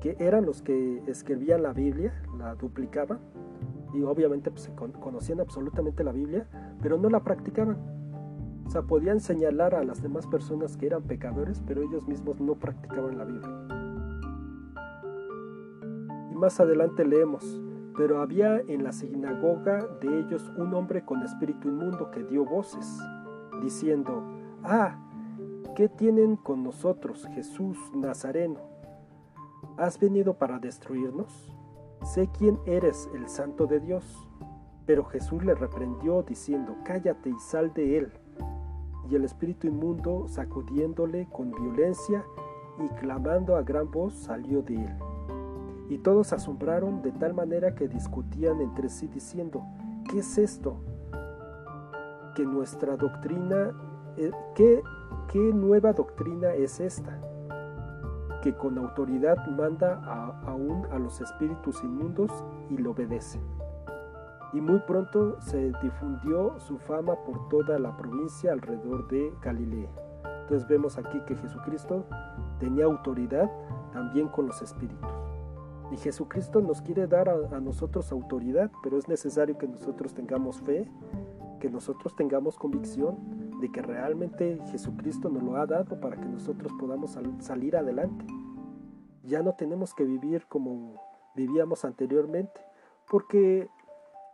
que 0.00 0.16
eran 0.18 0.44
los 0.44 0.60
que 0.60 1.02
escribían 1.06 1.62
la 1.62 1.72
Biblia, 1.72 2.12
la 2.36 2.56
duplicaban, 2.56 3.20
y 3.94 4.02
obviamente 4.02 4.50
pues, 4.50 4.70
conocían 5.00 5.40
absolutamente 5.40 6.02
la 6.02 6.12
Biblia, 6.12 6.48
pero 6.82 6.98
no 6.98 7.08
la 7.08 7.20
practicaban. 7.20 7.78
O 8.66 8.70
sea, 8.70 8.82
podían 8.82 9.20
señalar 9.20 9.76
a 9.76 9.84
las 9.84 10.02
demás 10.02 10.26
personas 10.26 10.76
que 10.76 10.86
eran 10.86 11.04
pecadores, 11.04 11.62
pero 11.64 11.82
ellos 11.82 12.08
mismos 12.08 12.40
no 12.40 12.56
practicaban 12.56 13.16
la 13.16 13.24
Biblia. 13.24 13.85
Más 16.36 16.60
adelante 16.60 17.02
leemos, 17.06 17.62
pero 17.96 18.20
había 18.20 18.60
en 18.60 18.84
la 18.84 18.92
sinagoga 18.92 19.86
de 20.02 20.20
ellos 20.20 20.52
un 20.58 20.74
hombre 20.74 21.02
con 21.02 21.22
espíritu 21.22 21.68
inmundo 21.68 22.10
que 22.10 22.24
dio 22.24 22.44
voces, 22.44 22.98
diciendo, 23.62 24.22
Ah, 24.62 24.98
¿qué 25.74 25.88
tienen 25.88 26.36
con 26.36 26.62
nosotros, 26.62 27.26
Jesús 27.34 27.78
Nazareno? 27.94 28.60
¿Has 29.78 29.98
venido 29.98 30.34
para 30.34 30.58
destruirnos? 30.58 31.50
Sé 32.02 32.28
quién 32.36 32.58
eres, 32.66 33.08
el 33.14 33.30
santo 33.30 33.66
de 33.66 33.80
Dios. 33.80 34.28
Pero 34.84 35.06
Jesús 35.06 35.42
le 35.42 35.54
reprendió 35.54 36.22
diciendo, 36.22 36.76
Cállate 36.84 37.30
y 37.30 37.38
sal 37.38 37.72
de 37.72 37.96
él 37.96 38.12
y 39.08 39.14
el 39.14 39.24
espíritu 39.24 39.68
inmundo, 39.68 40.26
sacudiéndole 40.28 41.28
con 41.32 41.50
violencia 41.50 42.24
y 42.78 42.88
clamando 43.00 43.56
a 43.56 43.62
gran 43.62 43.90
voz, 43.90 44.12
salió 44.12 44.60
de 44.60 44.74
él. 44.74 45.05
Y 45.88 45.98
todos 45.98 46.32
asombraron 46.32 47.02
de 47.02 47.12
tal 47.12 47.34
manera 47.34 47.74
que 47.74 47.88
discutían 47.88 48.60
entre 48.60 48.88
sí 48.88 49.08
diciendo, 49.08 49.64
¿qué 50.10 50.20
es 50.20 50.38
esto? 50.38 50.80
Que 52.34 52.44
nuestra 52.44 52.96
doctrina, 52.96 53.72
eh, 54.16 54.30
¿qué, 54.54 54.82
qué 55.28 55.38
nueva 55.38 55.92
doctrina 55.92 56.52
es 56.54 56.80
esta? 56.80 57.20
Que 58.42 58.54
con 58.54 58.78
autoridad 58.78 59.36
manda 59.48 60.02
aún 60.46 60.86
a 60.90 60.98
los 60.98 61.20
espíritus 61.20 61.82
inmundos 61.82 62.30
y 62.70 62.78
lo 62.78 62.90
obedece 62.90 63.40
y 64.52 64.60
muy 64.60 64.78
pronto 64.80 65.38
se 65.40 65.72
difundió 65.82 66.58
su 66.60 66.78
fama 66.78 67.14
por 67.26 67.48
toda 67.48 67.78
la 67.78 67.94
provincia 67.96 68.52
alrededor 68.52 69.06
de 69.08 69.32
Galilea. 69.42 69.90
Entonces 70.42 70.66
vemos 70.68 70.96
aquí 70.96 71.20
que 71.26 71.36
Jesucristo 71.36 72.04
tenía 72.58 72.84
autoridad 72.84 73.50
también 73.92 74.28
con 74.28 74.46
los 74.46 74.62
espíritus. 74.62 75.25
Y 75.90 75.96
Jesucristo 75.96 76.60
nos 76.60 76.82
quiere 76.82 77.06
dar 77.06 77.28
a, 77.28 77.60
nosotros 77.60 78.10
autoridad, 78.10 78.70
pero 78.82 78.98
es 78.98 79.08
necesario 79.08 79.56
que 79.56 79.68
nosotros 79.68 80.14
tengamos 80.14 80.60
fe, 80.60 80.90
que 81.60 81.70
nosotros 81.70 82.14
tengamos 82.16 82.58
convicción 82.58 83.16
de 83.60 83.70
que 83.70 83.82
realmente 83.82 84.60
Jesucristo 84.70 85.28
nos 85.28 85.42
lo 85.42 85.56
ha 85.56 85.66
dado 85.66 86.00
para 86.00 86.16
que 86.16 86.26
nosotros 86.26 86.72
podamos 86.78 87.16
salir 87.38 87.76
adelante. 87.76 88.26
Ya 89.24 89.42
no 89.42 89.54
tenemos 89.54 89.94
que 89.94 90.04
vivir 90.04 90.46
como 90.48 91.00
vivíamos 91.34 91.84
anteriormente, 91.84 92.60
porque 93.08 93.68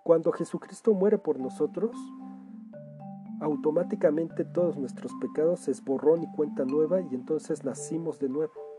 cuando 0.04 0.32
Jesucristo 0.32 0.94
muere 0.94 1.18
por 1.18 1.38
nosotros, 1.38 1.94
automáticamente 3.40 4.44
todos 4.44 4.76
nuestros 4.76 5.12
pecados 5.20 5.60
se 5.60 5.72
esborrón 5.72 6.22
y 6.22 6.32
cuenta 6.32 6.64
nueva 6.64 7.00
y 7.00 7.14
entonces 7.14 7.64
nacimos 7.64 8.18
de 8.18 8.28
nuevo. 8.28 8.71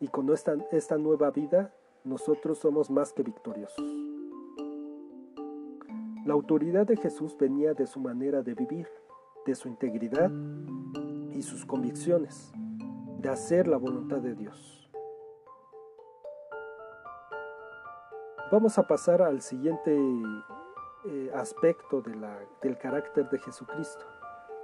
Y 0.00 0.08
con 0.08 0.30
esta, 0.30 0.54
esta 0.72 0.98
nueva 0.98 1.30
vida 1.30 1.74
nosotros 2.04 2.58
somos 2.58 2.90
más 2.90 3.12
que 3.12 3.22
victoriosos. 3.22 3.84
La 6.24 6.34
autoridad 6.34 6.86
de 6.86 6.96
Jesús 6.96 7.36
venía 7.38 7.72
de 7.72 7.86
su 7.86 8.00
manera 8.00 8.42
de 8.42 8.54
vivir, 8.54 8.88
de 9.46 9.54
su 9.54 9.68
integridad 9.68 10.30
y 11.32 11.42
sus 11.42 11.64
convicciones, 11.64 12.52
de 13.18 13.28
hacer 13.28 13.68
la 13.68 13.76
voluntad 13.76 14.18
de 14.18 14.34
Dios. 14.34 14.90
Vamos 18.50 18.78
a 18.78 18.86
pasar 18.86 19.22
al 19.22 19.40
siguiente 19.40 19.96
eh, 21.04 21.30
aspecto 21.34 22.00
del 22.00 22.78
carácter 22.78 23.28
de 23.30 23.38
Jesucristo, 23.38 24.04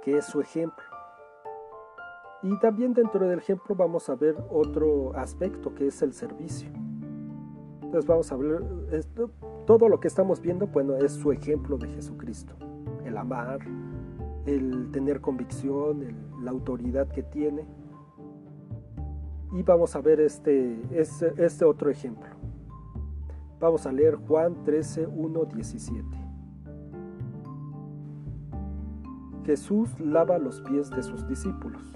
que 0.01 0.17
es 0.17 0.25
su 0.25 0.41
ejemplo. 0.41 0.83
Y 2.43 2.57
también 2.57 2.93
dentro 2.93 3.25
del 3.27 3.39
ejemplo 3.39 3.73
vamos 3.73 4.09
a 4.09 4.15
ver 4.15 4.35
otro 4.51 5.15
aspecto 5.15 5.73
que 5.73 5.87
es 5.87 6.01
el 6.01 6.13
servicio. 6.13 6.69
Entonces 7.81 8.05
vamos 8.05 8.31
a 8.31 8.35
ver, 8.35 8.61
todo 9.65 9.87
lo 9.87 9.99
que 9.99 10.09
estamos 10.09 10.41
viendo, 10.41 10.67
bueno, 10.67 10.97
es 10.97 11.13
su 11.13 11.31
ejemplo 11.31 11.77
de 11.77 11.87
Jesucristo. 11.87 12.53
El 13.05 13.15
amar, 13.17 13.59
el 14.45 14.91
tener 14.91 15.21
convicción, 15.21 16.03
la 16.41 16.51
autoridad 16.51 17.07
que 17.07 17.23
tiene. 17.23 17.65
Y 19.53 19.63
vamos 19.63 19.95
a 19.95 20.01
ver 20.01 20.19
este, 20.19 20.81
este, 20.91 21.33
este 21.37 21.63
otro 21.63 21.89
ejemplo. 21.89 22.29
Vamos 23.59 23.85
a 23.85 23.91
leer 23.93 24.15
Juan 24.27 24.65
13, 24.65 25.07
1, 25.07 25.45
17. 25.45 26.03
Jesús 29.45 29.97
lava 29.99 30.37
los 30.37 30.59
pies 30.61 30.89
de 30.89 31.03
sus 31.03 31.25
discípulos. 31.27 31.95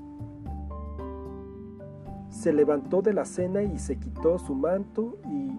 se 2.31 2.53
levantó 2.53 3.01
de 3.01 3.13
la 3.13 3.25
cena 3.25 3.61
y 3.61 3.77
se 3.77 3.99
quitó 3.99 4.39
su 4.39 4.55
manto 4.55 5.17
y 5.25 5.51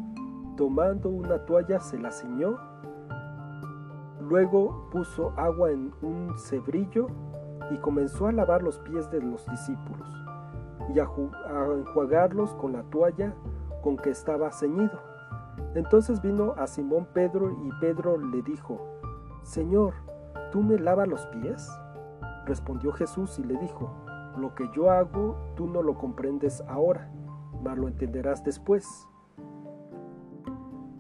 tomando 0.57 1.11
una 1.11 1.45
toalla 1.45 1.79
se 1.81 1.99
la 1.99 2.11
ciñó. 2.11 2.59
Luego 4.21 4.89
puso 4.91 5.33
agua 5.37 5.71
en 5.71 5.93
un 6.01 6.33
cebrillo 6.39 7.09
y 7.71 7.77
comenzó 7.77 8.27
a 8.27 8.33
lavar 8.33 8.63
los 8.63 8.79
pies 8.79 9.11
de 9.11 9.21
los 9.21 9.47
discípulos 9.47 10.09
y 10.95 10.99
a, 10.99 11.09
enjuagarlos 11.77 12.55
con 12.55 12.73
la 12.73 12.83
toalla 12.85 13.35
con 13.83 13.97
que 13.97 14.11
estaba 14.11 14.51
ceñido. 14.51 14.99
Entonces 15.75 16.23
vino 16.23 16.55
a 16.57 16.67
Simón 16.67 17.07
Pedro 17.13 17.51
y 17.51 17.71
Pedro 17.81 18.17
le 18.17 18.43
dijo, 18.43 18.81
Señor, 19.43 19.93
¿tú 20.51 20.63
me 20.63 20.79
lavas 20.79 21.07
los 21.07 21.27
pies? 21.27 21.71
Respondió 22.47 22.93
Jesús 22.93 23.39
y 23.39 23.45
le 23.45 23.59
dijo, 23.59 23.91
lo 24.37 24.55
que 24.55 24.69
yo 24.75 24.91
hago 24.91 25.37
tú 25.57 25.67
no 25.67 25.83
lo 25.83 25.97
comprendes 25.99 26.63
ahora, 26.69 27.11
mas 27.63 27.79
lo 27.79 27.89
entenderás 27.89 28.43
después. 28.45 29.07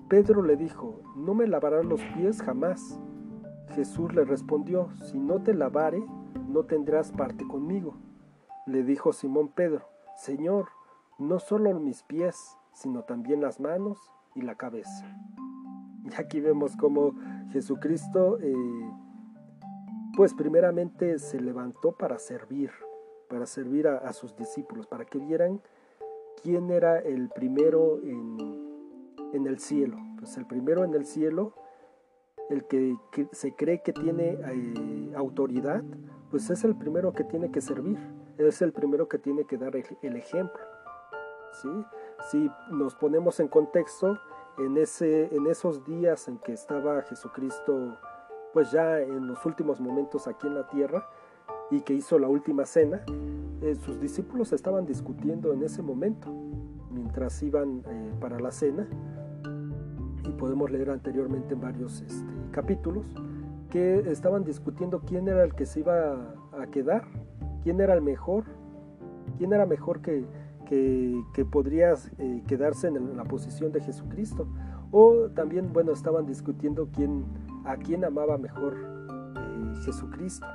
Pedro 0.08 0.42
le 0.42 0.56
dijo, 0.56 1.00
no 1.16 1.34
me 1.34 1.46
lavarás 1.46 1.86
los 1.86 2.02
pies 2.14 2.42
jamás. 2.42 3.00
Jesús 3.74 4.14
le 4.14 4.24
respondió, 4.24 4.90
si 5.04 5.18
no 5.18 5.42
te 5.42 5.54
lavare, 5.54 6.04
no 6.48 6.64
tendrás 6.64 7.12
parte 7.12 7.46
conmigo. 7.46 7.94
Le 8.66 8.82
dijo 8.82 9.12
Simón 9.12 9.48
Pedro, 9.48 9.86
Señor, 10.16 10.68
no 11.18 11.38
solo 11.38 11.78
mis 11.80 12.02
pies, 12.02 12.58
sino 12.72 13.04
también 13.04 13.40
las 13.40 13.58
manos 13.58 13.98
y 14.34 14.42
la 14.42 14.56
cabeza. 14.56 15.06
Y 16.04 16.20
aquí 16.20 16.40
vemos 16.40 16.76
cómo 16.76 17.14
Jesucristo, 17.50 18.38
eh, 18.40 18.54
pues 20.16 20.34
primeramente 20.34 21.18
se 21.18 21.40
levantó 21.40 21.92
para 21.92 22.18
servir, 22.18 22.70
para 23.32 23.46
servir 23.46 23.88
a, 23.88 24.12
sus 24.12 24.36
discípulos, 24.36 24.86
para 24.86 25.06
que 25.06 25.18
vieran 25.18 25.62
quién 26.42 26.70
era 26.70 26.98
el 26.98 27.30
primero 27.30 27.98
en, 28.02 29.46
el 29.46 29.58
cielo. 29.58 29.96
Pues 30.18 30.36
el 30.36 30.44
primero 30.44 30.84
en 30.84 30.92
el 30.92 31.06
cielo, 31.06 31.54
el 32.50 32.66
que, 32.66 32.94
se 33.32 33.54
cree 33.54 33.80
que 33.80 33.94
tiene 33.94 34.38
eh, 34.38 35.14
autoridad, 35.16 35.82
pues 36.30 36.50
es 36.50 36.62
el 36.64 36.76
primero 36.76 37.14
que 37.14 37.24
tiene 37.24 37.50
que 37.50 37.62
servir, 37.62 37.96
es 38.36 38.60
el 38.60 38.74
primero 38.74 39.08
que 39.08 39.16
tiene 39.16 39.46
que 39.46 39.56
dar 39.56 39.74
el, 39.76 40.16
ejemplo. 40.16 40.60
¿sí? 41.62 41.70
Si 42.30 42.50
nos 42.70 42.94
ponemos 42.96 43.40
en 43.40 43.48
contexto, 43.48 44.18
en, 44.58 44.76
ese, 44.76 45.34
en 45.34 45.46
esos 45.46 45.86
días 45.86 46.28
en 46.28 46.36
que 46.36 46.52
estaba 46.52 47.00
Jesucristo, 47.00 47.96
pues 48.52 48.70
ya 48.72 49.00
en 49.00 49.26
los 49.26 49.42
últimos 49.46 49.80
momentos 49.80 50.28
aquí 50.28 50.48
en 50.48 50.54
la 50.54 50.68
tierra, 50.68 51.08
y 51.72 51.80
que 51.80 51.94
hizo 51.94 52.18
la 52.18 52.28
última 52.28 52.66
cena, 52.66 53.00
eh, 53.62 53.74
sus 53.76 53.98
discípulos 53.98 54.52
estaban 54.52 54.84
discutiendo 54.84 55.52
en 55.54 55.62
ese 55.62 55.82
momento, 55.82 56.30
mientras 56.90 57.42
iban 57.42 57.82
eh, 57.86 58.12
para 58.20 58.38
la 58.38 58.50
cena, 58.50 58.86
y 60.22 60.32
podemos 60.32 60.70
leer 60.70 60.90
anteriormente 60.90 61.54
en 61.54 61.60
varios 61.60 62.02
este, 62.02 62.30
capítulos, 62.50 63.04
que 63.70 64.00
estaban 64.10 64.44
discutiendo 64.44 65.00
quién 65.00 65.26
era 65.28 65.42
el 65.44 65.54
que 65.54 65.64
se 65.64 65.80
iba 65.80 66.34
a, 66.52 66.66
quedar, 66.66 67.04
quién 67.62 67.80
era 67.80 67.94
el 67.94 68.02
mejor, 68.02 68.44
quién 69.38 69.54
era 69.54 69.64
mejor 69.64 70.02
que, 70.02 70.26
que, 70.66 71.44
podría 71.50 71.94
eh, 72.18 72.42
quedarse 72.46 72.88
en 72.88 73.16
la 73.16 73.24
posición 73.24 73.72
de 73.72 73.80
Jesucristo. 73.80 74.46
O 74.90 75.30
también, 75.30 75.72
bueno, 75.72 75.92
estaban 75.92 76.26
discutiendo 76.26 76.88
quién, 76.94 77.24
a 77.64 77.76
quién 77.76 78.04
amaba 78.04 78.36
mejor 78.36 78.76
Jesucristo. 79.84 80.46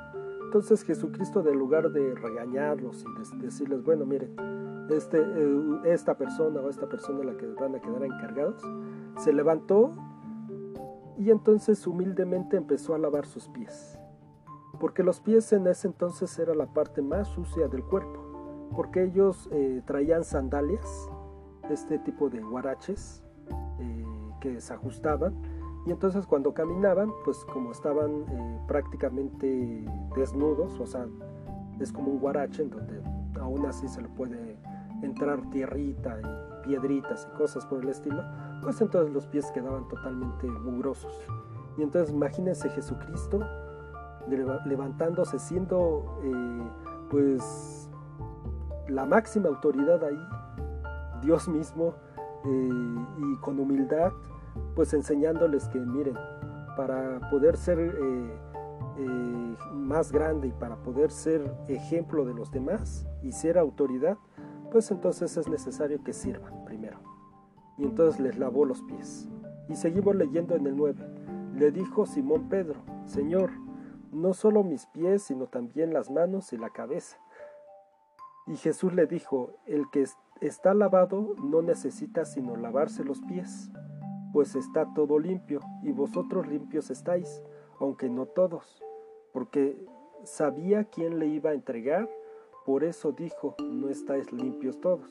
Entonces 0.47 0.81
Jesucristo, 0.83 1.45
en 1.45 1.59
lugar 1.59 1.91
de 1.91 2.15
regañarlos 2.15 3.03
y 3.03 3.37
decirles, 3.41 3.83
bueno, 3.83 4.05
miren, 4.05 4.33
este, 4.89 5.19
eh, 5.19 5.81
esta 5.83 6.17
persona 6.17 6.61
o 6.61 6.69
esta 6.69 6.87
persona 6.87 7.21
la 7.25 7.35
que 7.35 7.47
van 7.47 7.75
a 7.75 7.81
quedar 7.81 8.01
encargados, 8.05 8.63
se 9.17 9.33
levantó 9.33 9.91
y 11.17 11.31
entonces 11.31 11.85
humildemente 11.85 12.55
empezó 12.55 12.95
a 12.95 12.97
lavar 12.97 13.25
sus 13.25 13.49
pies. 13.49 13.99
Porque 14.79 15.03
los 15.03 15.19
pies 15.19 15.51
en 15.51 15.67
ese 15.67 15.89
entonces 15.89 16.39
era 16.39 16.55
la 16.55 16.67
parte 16.67 17.01
más 17.01 17.27
sucia 17.27 17.67
del 17.67 17.83
cuerpo, 17.83 18.69
porque 18.73 19.03
ellos 19.03 19.49
eh, 19.51 19.81
traían 19.85 20.23
sandalias, 20.23 21.09
este 21.69 21.99
tipo 21.99 22.29
de 22.29 22.39
guaraches 22.39 23.21
eh, 23.79 24.05
que 24.39 24.61
se 24.61 24.73
ajustaban, 24.73 25.35
y 25.87 25.91
entonces 25.91 26.27
cuando 26.27 26.53
caminaban, 26.53 27.13
pues 27.23 27.45
como 27.45 27.71
estaban 27.71 28.25
eh, 28.29 28.59
prácticamente 28.67 29.85
desnudos, 30.17 30.77
o 30.81 30.85
sea, 30.85 31.07
es 31.79 31.93
como 31.93 32.11
un 32.11 32.19
guarache 32.19 32.63
en 32.63 32.69
donde 32.71 33.01
aún 33.39 33.65
así 33.65 33.87
se 33.87 34.01
le 34.01 34.09
puede 34.09 34.57
entrar 35.01 35.49
tierrita 35.49 36.19
y 36.19 36.67
piedritas 36.67 37.25
y 37.31 37.37
cosas 37.37 37.65
por 37.65 37.81
el 37.81 37.87
estilo, 37.87 38.21
pues 38.61 38.81
entonces 38.81 39.13
los 39.13 39.27
pies 39.27 39.49
quedaban 39.53 39.87
totalmente 39.87 40.47
mugrosos. 40.47 41.17
Y 41.77 41.83
entonces 41.83 42.13
imagínense 42.13 42.69
Jesucristo 42.69 43.39
levantándose, 44.65 45.39
siendo 45.39 46.19
eh, 46.21 46.69
pues 47.09 47.89
la 48.89 49.05
máxima 49.05 49.47
autoridad 49.47 50.03
ahí, 50.03 50.19
Dios 51.21 51.47
mismo, 51.47 51.93
eh, 52.43 53.05
y 53.19 53.37
con 53.37 53.57
humildad 53.57 54.11
pues 54.75 54.93
enseñándoles 54.93 55.67
que 55.69 55.79
miren, 55.79 56.17
para 56.77 57.19
poder 57.31 57.57
ser 57.57 57.79
eh, 57.79 58.39
eh, 58.99 59.55
más 59.73 60.11
grande 60.11 60.49
y 60.49 60.51
para 60.51 60.75
poder 60.77 61.09
ser 61.11 61.51
ejemplo 61.67 62.23
de 62.23 62.33
los 62.33 62.51
demás 62.51 63.07
y 63.23 63.31
ser 63.31 63.57
autoridad, 63.57 64.17
pues 64.71 64.91
entonces 64.91 65.35
es 65.37 65.47
necesario 65.47 66.03
que 66.03 66.13
sirvan 66.13 66.63
primero. 66.65 66.99
Y 67.77 67.83
entonces 67.83 68.19
les 68.19 68.37
lavó 68.37 68.65
los 68.65 68.81
pies. 68.83 69.27
Y 69.69 69.75
seguimos 69.75 70.15
leyendo 70.15 70.55
en 70.55 70.67
el 70.67 70.75
9. 70.75 71.03
Le 71.55 71.71
dijo 71.71 72.05
Simón 72.05 72.47
Pedro, 72.49 72.79
Señor, 73.05 73.49
no 74.11 74.33
solo 74.33 74.63
mis 74.63 74.85
pies, 74.87 75.23
sino 75.23 75.47
también 75.47 75.93
las 75.93 76.11
manos 76.11 76.53
y 76.53 76.57
la 76.57 76.69
cabeza. 76.69 77.17
Y 78.45 78.55
Jesús 78.55 78.93
le 78.93 79.07
dijo, 79.07 79.51
el 79.65 79.89
que 79.91 80.05
está 80.41 80.73
lavado 80.73 81.35
no 81.43 81.61
necesita 81.61 82.23
sino 82.23 82.55
lavarse 82.55 83.03
los 83.03 83.21
pies 83.21 83.69
pues 84.33 84.55
está 84.55 84.93
todo 84.93 85.19
limpio, 85.19 85.59
y 85.83 85.91
vosotros 85.91 86.47
limpios 86.47 86.89
estáis, 86.89 87.43
aunque 87.79 88.09
no 88.09 88.25
todos, 88.25 88.83
porque 89.33 89.77
sabía 90.23 90.85
quién 90.85 91.19
le 91.19 91.27
iba 91.27 91.51
a 91.51 91.53
entregar, 91.53 92.09
por 92.65 92.83
eso 92.83 93.11
dijo, 93.11 93.55
no 93.63 93.89
estáis 93.89 94.31
limpios 94.31 94.79
todos. 94.81 95.09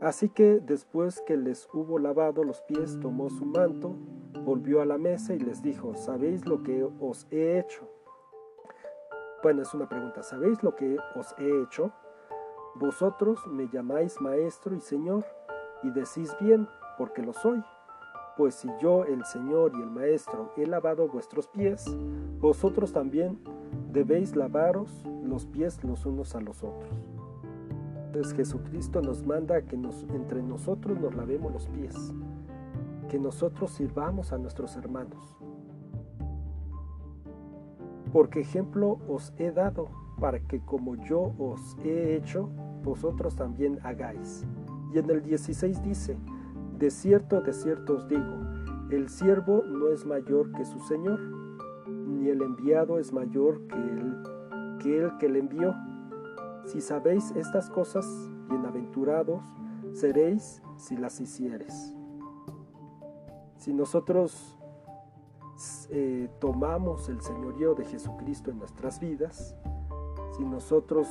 Así 0.00 0.28
que 0.28 0.60
después 0.60 1.22
que 1.26 1.36
les 1.36 1.68
hubo 1.72 1.98
lavado 1.98 2.44
los 2.44 2.60
pies, 2.62 2.98
tomó 3.00 3.30
su 3.30 3.46
manto, 3.46 3.94
volvió 4.44 4.82
a 4.82 4.84
la 4.84 4.98
mesa 4.98 5.34
y 5.34 5.38
les 5.38 5.62
dijo, 5.62 5.94
¿sabéis 5.94 6.46
lo 6.46 6.62
que 6.62 6.86
os 7.00 7.26
he 7.30 7.58
hecho? 7.58 7.88
Bueno, 9.42 9.62
es 9.62 9.72
una 9.74 9.88
pregunta, 9.88 10.22
¿sabéis 10.22 10.62
lo 10.62 10.74
que 10.74 10.96
os 11.14 11.34
he 11.38 11.62
hecho? 11.62 11.92
Vosotros 12.74 13.46
me 13.46 13.68
llamáis 13.68 14.20
maestro 14.20 14.74
y 14.74 14.80
señor, 14.80 15.24
y 15.82 15.90
decís 15.90 16.36
bien, 16.40 16.68
porque 16.98 17.22
lo 17.22 17.32
soy. 17.32 17.62
Pues 18.36 18.54
si 18.54 18.68
yo, 18.80 19.04
el 19.04 19.24
Señor 19.24 19.72
y 19.74 19.82
el 19.82 19.90
Maestro, 19.90 20.52
he 20.56 20.66
lavado 20.66 21.08
vuestros 21.08 21.48
pies, 21.48 21.84
vosotros 22.40 22.92
también 22.92 23.38
debéis 23.92 24.36
lavaros 24.36 25.04
los 25.24 25.46
pies 25.46 25.82
los 25.82 26.04
unos 26.06 26.34
a 26.34 26.40
los 26.40 26.62
otros. 26.62 26.90
Entonces 28.06 28.34
Jesucristo 28.34 29.02
nos 29.02 29.26
manda 29.26 29.60
que 29.62 29.76
entre 29.76 30.42
nosotros 30.42 30.98
nos 30.98 31.14
lavemos 31.14 31.52
los 31.52 31.66
pies, 31.68 31.94
que 33.08 33.18
nosotros 33.18 33.70
sirvamos 33.70 34.32
a 34.32 34.38
nuestros 34.38 34.76
hermanos. 34.76 35.36
Porque 38.12 38.40
ejemplo 38.40 38.98
os 39.08 39.32
he 39.36 39.50
dado 39.50 39.88
para 40.20 40.40
que 40.40 40.60
como 40.60 40.96
yo 40.96 41.34
os 41.38 41.76
he 41.84 42.16
hecho, 42.16 42.48
vosotros 42.82 43.36
también 43.36 43.78
hagáis. 43.82 44.46
Y 44.94 44.98
en 44.98 45.10
el 45.10 45.22
16 45.22 45.82
dice, 45.82 46.16
de 46.78 46.90
cierto, 46.90 47.40
de 47.40 47.52
cierto 47.52 47.94
os 47.94 48.08
digo, 48.08 48.40
el 48.90 49.08
siervo 49.08 49.62
no 49.64 49.88
es 49.88 50.06
mayor 50.06 50.52
que 50.52 50.64
su 50.64 50.78
Señor, 50.80 51.20
ni 51.88 52.28
el 52.28 52.42
enviado 52.42 52.98
es 52.98 53.12
mayor 53.12 53.66
que 53.66 53.76
el 53.76 54.22
que, 54.80 55.10
que 55.18 55.28
le 55.28 55.40
envió. 55.40 55.74
Si 56.66 56.80
sabéis 56.80 57.32
estas 57.32 57.70
cosas, 57.70 58.06
bienaventurados 58.48 59.42
seréis 59.92 60.62
si 60.76 60.96
las 60.96 61.20
hicieres. 61.20 61.94
Si 63.56 63.72
nosotros 63.72 64.58
eh, 65.90 66.28
tomamos 66.38 67.08
el 67.08 67.20
señorío 67.22 67.74
de 67.74 67.84
Jesucristo 67.86 68.50
en 68.50 68.58
nuestras 68.58 69.00
vidas, 69.00 69.56
si 70.36 70.44
nosotros 70.44 71.08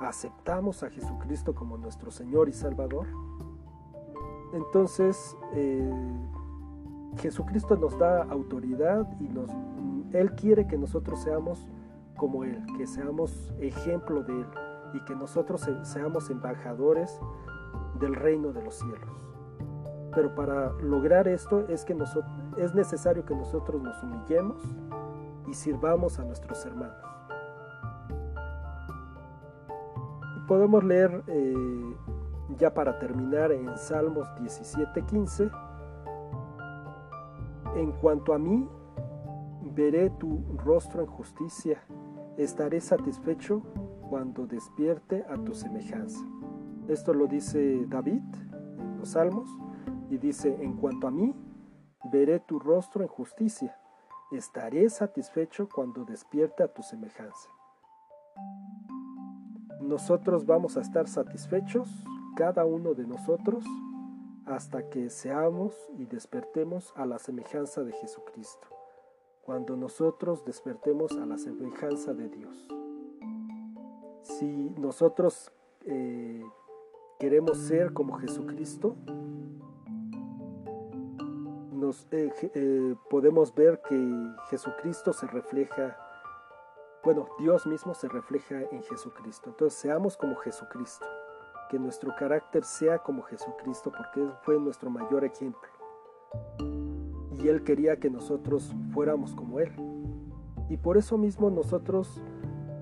aceptamos 0.00 0.82
a 0.82 0.90
Jesucristo 0.90 1.54
como 1.54 1.76
nuestro 1.76 2.10
Señor 2.10 2.48
y 2.48 2.52
Salvador, 2.52 3.08
entonces 4.54 5.36
eh, 5.52 5.92
Jesucristo 7.18 7.76
nos 7.76 7.98
da 7.98 8.22
autoridad 8.24 9.06
y 9.20 9.28
Él 10.16 10.32
quiere 10.36 10.66
que 10.66 10.78
nosotros 10.78 11.20
seamos 11.22 11.66
como 12.16 12.44
Él, 12.44 12.64
que 12.76 12.86
seamos 12.86 13.52
ejemplo 13.60 14.22
de 14.22 14.40
Él 14.40 14.46
y 14.94 15.00
que 15.00 15.16
nosotros 15.16 15.68
seamos 15.82 16.30
embajadores 16.30 17.20
del 17.98 18.14
reino 18.14 18.52
de 18.52 18.62
los 18.62 18.76
cielos. 18.76 19.10
Pero 20.14 20.34
para 20.36 20.70
lograr 20.74 21.26
esto 21.26 21.66
es, 21.68 21.84
que 21.84 21.96
es 22.56 22.74
necesario 22.74 23.24
que 23.24 23.34
nosotros 23.34 23.82
nos 23.82 24.00
humillemos 24.04 24.62
y 25.48 25.54
sirvamos 25.54 26.20
a 26.20 26.24
nuestros 26.24 26.64
hermanos. 26.64 26.96
Podemos 30.46 30.84
leer 30.84 31.24
eh, 31.26 31.96
ya 32.58 32.72
para 32.72 32.98
terminar 32.98 33.52
en 33.52 33.76
Salmos 33.76 34.28
17:15, 34.36 35.50
en 37.76 37.92
cuanto 37.92 38.32
a 38.32 38.38
mí, 38.38 38.68
veré 39.74 40.10
tu 40.10 40.44
rostro 40.64 41.02
en 41.02 41.08
justicia, 41.08 41.82
estaré 42.36 42.80
satisfecho 42.80 43.62
cuando 44.08 44.46
despierte 44.46 45.24
a 45.28 45.36
tu 45.36 45.54
semejanza. 45.54 46.24
Esto 46.88 47.14
lo 47.14 47.26
dice 47.26 47.84
David 47.88 48.22
en 48.78 48.98
los 48.98 49.10
Salmos 49.10 49.48
y 50.10 50.18
dice, 50.18 50.56
en 50.62 50.74
cuanto 50.74 51.08
a 51.08 51.10
mí, 51.10 51.34
veré 52.12 52.38
tu 52.40 52.58
rostro 52.58 53.02
en 53.02 53.08
justicia, 53.08 53.76
estaré 54.30 54.88
satisfecho 54.90 55.68
cuando 55.68 56.04
despierte 56.04 56.62
a 56.62 56.68
tu 56.68 56.82
semejanza. 56.82 57.48
Nosotros 59.80 60.46
vamos 60.46 60.76
a 60.76 60.80
estar 60.80 61.08
satisfechos 61.08 61.88
cada 62.34 62.64
uno 62.64 62.94
de 62.94 63.06
nosotros 63.06 63.64
hasta 64.46 64.90
que 64.90 65.08
seamos 65.08 65.74
y 65.96 66.04
despertemos 66.04 66.92
a 66.96 67.06
la 67.06 67.18
semejanza 67.18 67.82
de 67.82 67.92
Jesucristo, 67.92 68.68
cuando 69.42 69.76
nosotros 69.76 70.44
despertemos 70.44 71.12
a 71.12 71.26
la 71.26 71.38
semejanza 71.38 72.12
de 72.12 72.28
Dios. 72.28 72.68
Si 74.22 74.70
nosotros 74.78 75.52
eh, 75.86 76.44
queremos 77.18 77.58
ser 77.58 77.92
como 77.92 78.14
Jesucristo, 78.14 78.96
nos, 81.72 82.06
eh, 82.10 82.32
eh, 82.54 82.94
podemos 83.08 83.54
ver 83.54 83.80
que 83.88 84.34
Jesucristo 84.50 85.12
se 85.12 85.26
refleja, 85.26 85.96
bueno, 87.02 87.28
Dios 87.38 87.66
mismo 87.66 87.94
se 87.94 88.08
refleja 88.08 88.62
en 88.72 88.82
Jesucristo. 88.82 89.50
Entonces 89.50 89.78
seamos 89.78 90.16
como 90.16 90.36
Jesucristo 90.36 91.06
que 91.74 91.80
nuestro 91.80 92.14
carácter 92.14 92.62
sea 92.62 93.00
como 93.00 93.22
Jesucristo, 93.22 93.90
porque 93.90 94.22
Él 94.22 94.30
fue 94.42 94.60
nuestro 94.60 94.90
mayor 94.90 95.24
ejemplo. 95.24 95.68
Y 97.42 97.48
Él 97.48 97.64
quería 97.64 97.96
que 97.96 98.08
nosotros 98.08 98.72
fuéramos 98.92 99.34
como 99.34 99.58
Él. 99.58 99.72
Y 100.68 100.76
por 100.76 100.96
eso 100.96 101.18
mismo 101.18 101.50
nosotros, 101.50 102.22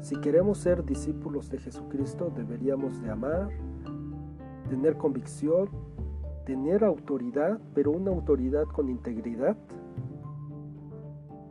si 0.02 0.20
queremos 0.20 0.58
ser 0.58 0.84
discípulos 0.84 1.48
de 1.48 1.56
Jesucristo, 1.56 2.30
deberíamos 2.36 3.00
de 3.00 3.10
amar, 3.10 3.48
tener 4.68 4.98
convicción, 4.98 5.70
tener 6.44 6.84
autoridad, 6.84 7.58
pero 7.72 7.92
una 7.92 8.10
autoridad 8.10 8.64
con 8.64 8.90
integridad, 8.90 9.56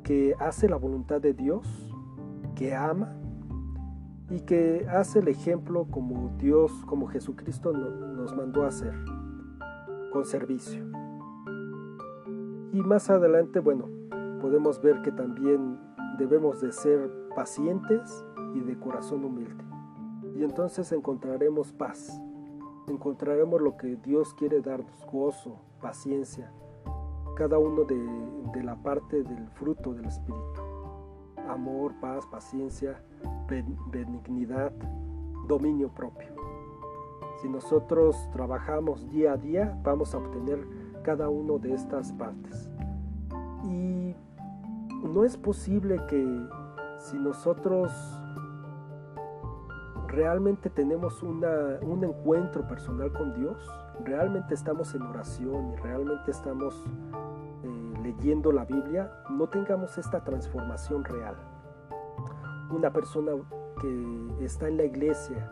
que 0.04 0.36
hace 0.38 0.70
la 0.70 0.76
voluntad 0.76 1.20
de 1.20 1.34
Dios, 1.34 1.92
que 2.54 2.76
ama 2.76 3.16
y 4.32 4.40
que 4.40 4.88
hace 4.90 5.20
el 5.20 5.28
ejemplo 5.28 5.88
como 5.92 6.32
Dios, 6.38 6.72
como 6.86 7.08
Jesucristo 7.08 7.74
nos 7.74 8.34
mandó 8.34 8.64
a 8.64 8.70
hacer, 8.70 8.94
con 10.14 10.24
servicio. 10.24 10.86
Y 12.72 12.82
más 12.82 13.10
adelante, 13.10 13.60
bueno, 13.60 13.90
podemos 14.40 14.82
ver 14.82 15.02
que 15.02 15.12
también 15.12 15.78
debemos 16.18 16.62
de 16.62 16.72
ser 16.72 17.12
pacientes 17.36 18.26
y 18.56 18.62
de 18.62 18.80
corazón 18.80 19.26
humilde. 19.26 19.66
Y 20.34 20.44
entonces 20.46 20.90
encontraremos 20.94 21.74
paz, 21.74 22.22
encontraremos 22.88 23.62
lo 23.62 23.76
que 23.76 23.98
Dios 23.98 24.34
quiere 24.34 24.62
darnos, 24.62 25.06
gozo, 25.12 25.60
paciencia, 25.82 26.54
cada 27.36 27.60
uno 27.60 27.84
de, 27.84 28.00
de 28.54 28.64
la 28.64 28.82
parte 28.82 29.24
del 29.24 29.50
fruto 29.50 29.94
del 29.94 30.06
Espíritu. 30.06 30.62
Amor, 31.50 31.94
paz, 32.00 32.26
paciencia, 32.28 33.04
benignidad, 33.91 34.72
dominio 35.47 35.89
propio. 35.89 36.30
Si 37.41 37.49
nosotros 37.49 38.16
trabajamos 38.32 39.10
día 39.10 39.34
a 39.34 39.38
día, 39.38 39.80
vamos 39.84 40.14
a 40.14 40.20
obtener 40.20 40.66
cada 41.04 41.30
uno 41.30 41.58
de 41.58 41.74
estas 41.74 42.14
partes. 42.14 42.70
Y 43.64 44.16
no 45.04 45.24
es 45.26 45.38
posible 45.38 45.99
que 46.08 46.47
si 46.99 47.18
nosotros 47.18 47.91
realmente 50.08 50.70
tenemos 50.70 51.24
un 51.24 52.04
encuentro 52.04 52.68
personal 52.68 53.12
con 53.12 53.34
Dios, 53.34 53.58
realmente 54.04 54.54
estamos 54.54 54.93
en 54.93 55.02
oración 55.04 55.72
y 55.72 55.76
realmente 55.78 56.32
estamos 56.32 56.76
eh, 57.64 57.93
leyendo 58.04 58.52
la 58.52 58.66
Biblia, 58.66 59.12
no 59.30 59.47
tengamos 59.47 59.97
esta 59.97 60.24
transformación 60.24 61.04
real 61.04 61.36
una 62.74 62.92
persona 62.92 63.32
que 63.80 64.46
está 64.46 64.68
en 64.68 64.78
la 64.78 64.84
iglesia 64.84 65.52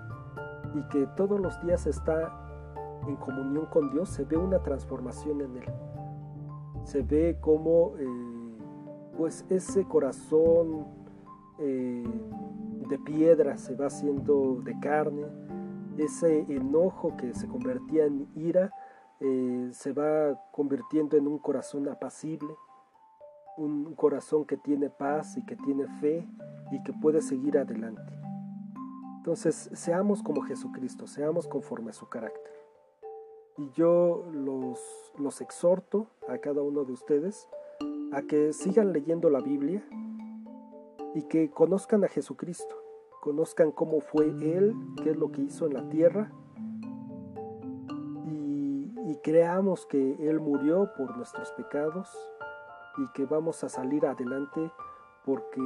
y 0.76 0.82
que 0.90 1.08
todos 1.18 1.40
los 1.40 1.60
días 1.62 1.88
está 1.88 2.46
en 3.08 3.16
comunión 3.16 3.66
con 3.68 3.90
Dios, 3.90 4.10
se 4.10 4.26
ve 4.26 4.38
una 4.38 4.62
transformación 4.62 5.42
en 5.42 5.58
él. 5.58 5.74
Se 6.84 7.02
ve 7.02 7.38
como 7.40 7.94
eh, 7.98 8.58
pues 9.18 9.46
ese 9.50 9.86
corazón 9.86 10.88
eh, 11.60 12.04
de 12.88 13.00
piedra 13.00 13.58
se 13.58 13.76
va 13.76 13.88
haciendo 13.88 14.62
de 14.64 14.80
carne, 14.80 15.26
ese 15.98 16.46
enojo 16.50 17.18
que 17.18 17.34
se 17.34 17.48
convertía 17.48 18.06
en 18.06 18.28
ira 18.36 18.72
eh, 19.20 19.70
se 19.74 19.92
va 19.92 20.40
convirtiendo 20.52 21.18
en 21.18 21.28
un 21.28 21.40
corazón 21.40 21.90
apacible 21.90 22.56
un 23.60 23.93
corazón 23.95 24.45
que 24.45 24.57
tiene 24.57 24.89
paz 24.89 25.38
y 25.38 25.45
que 25.45 25.55
tiene 25.55 25.88
fe 25.99 26.26
y 26.72 26.82
que 26.84 26.93
puede 26.93 27.22
seguir 27.22 27.57
adelante. 27.57 28.14
Entonces, 29.18 29.70
seamos 29.74 30.24
como 30.24 30.41
Jesucristo, 30.41 31.05
seamos 31.05 31.47
conforme 31.47 31.89
a 31.89 31.93
su 31.93 32.07
carácter. 32.07 32.53
Y 33.57 33.70
yo 33.72 34.26
los, 34.32 34.80
los 35.18 35.41
exhorto 35.41 36.07
a 36.30 36.38
cada 36.38 36.62
uno 36.62 36.86
de 36.86 36.93
ustedes 36.93 37.49
a 38.14 38.22
que 38.22 38.53
sigan 38.53 38.93
leyendo 38.93 39.30
la 39.30 39.41
Biblia 39.41 39.84
y 41.14 41.24
que 41.24 41.51
conozcan 41.51 42.05
a 42.05 42.07
Jesucristo, 42.07 42.76
conozcan 43.22 43.72
cómo 43.72 43.99
fue 43.99 44.28
Él, 44.28 44.74
qué 45.03 45.12
es 45.12 45.18
lo 45.18 45.32
que 45.32 45.41
hizo 45.41 45.68
en 45.68 45.74
la 45.74 45.89
tierra 45.89 46.32
y, 48.26 48.93
y 49.05 49.20
creamos 49.22 49.86
que 49.86 50.16
Él 50.20 50.39
murió 50.39 50.91
por 50.97 51.18
nuestros 51.18 51.51
pecados 51.51 52.07
y 53.00 53.08
que 53.14 53.26
vamos 53.26 53.64
a 53.64 53.70
salir 53.70 54.06
adelante 54.06 54.72
porque 55.26 55.62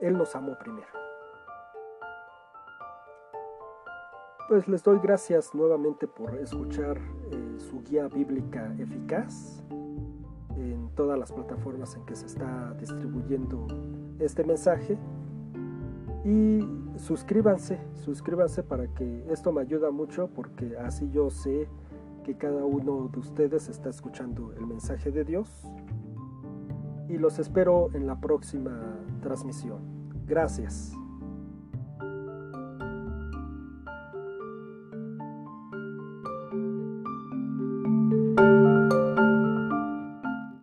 Él 0.00 0.16
nos 0.16 0.34
amó 0.36 0.56
primero. 0.58 0.86
Pues 4.48 4.68
les 4.68 4.82
doy 4.82 4.98
gracias 4.98 5.54
nuevamente 5.54 6.06
por 6.06 6.34
escuchar 6.36 6.98
eh, 7.30 7.54
su 7.58 7.82
guía 7.82 8.08
bíblica 8.08 8.74
eficaz 8.78 9.62
en 10.56 10.90
todas 10.94 11.18
las 11.18 11.32
plataformas 11.32 11.96
en 11.96 12.04
que 12.04 12.14
se 12.14 12.26
está 12.26 12.74
distribuyendo 12.74 13.66
este 14.18 14.44
mensaje. 14.44 14.98
Y 16.24 16.60
suscríbanse, 16.96 17.80
suscríbanse 17.94 18.62
para 18.62 18.86
que 18.88 19.24
esto 19.30 19.52
me 19.52 19.62
ayuda 19.62 19.90
mucho 19.90 20.28
porque 20.28 20.76
así 20.76 21.10
yo 21.10 21.30
sé 21.30 21.68
que 22.22 22.36
cada 22.36 22.64
uno 22.64 23.08
de 23.12 23.18
ustedes 23.18 23.68
está 23.68 23.90
escuchando 23.90 24.52
el 24.52 24.66
mensaje 24.66 25.10
de 25.10 25.24
Dios. 25.24 25.48
Y 27.12 27.18
los 27.18 27.38
espero 27.38 27.90
en 27.92 28.06
la 28.06 28.18
próxima 28.18 28.96
transmisión. 29.20 29.82
Gracias. 30.26 30.96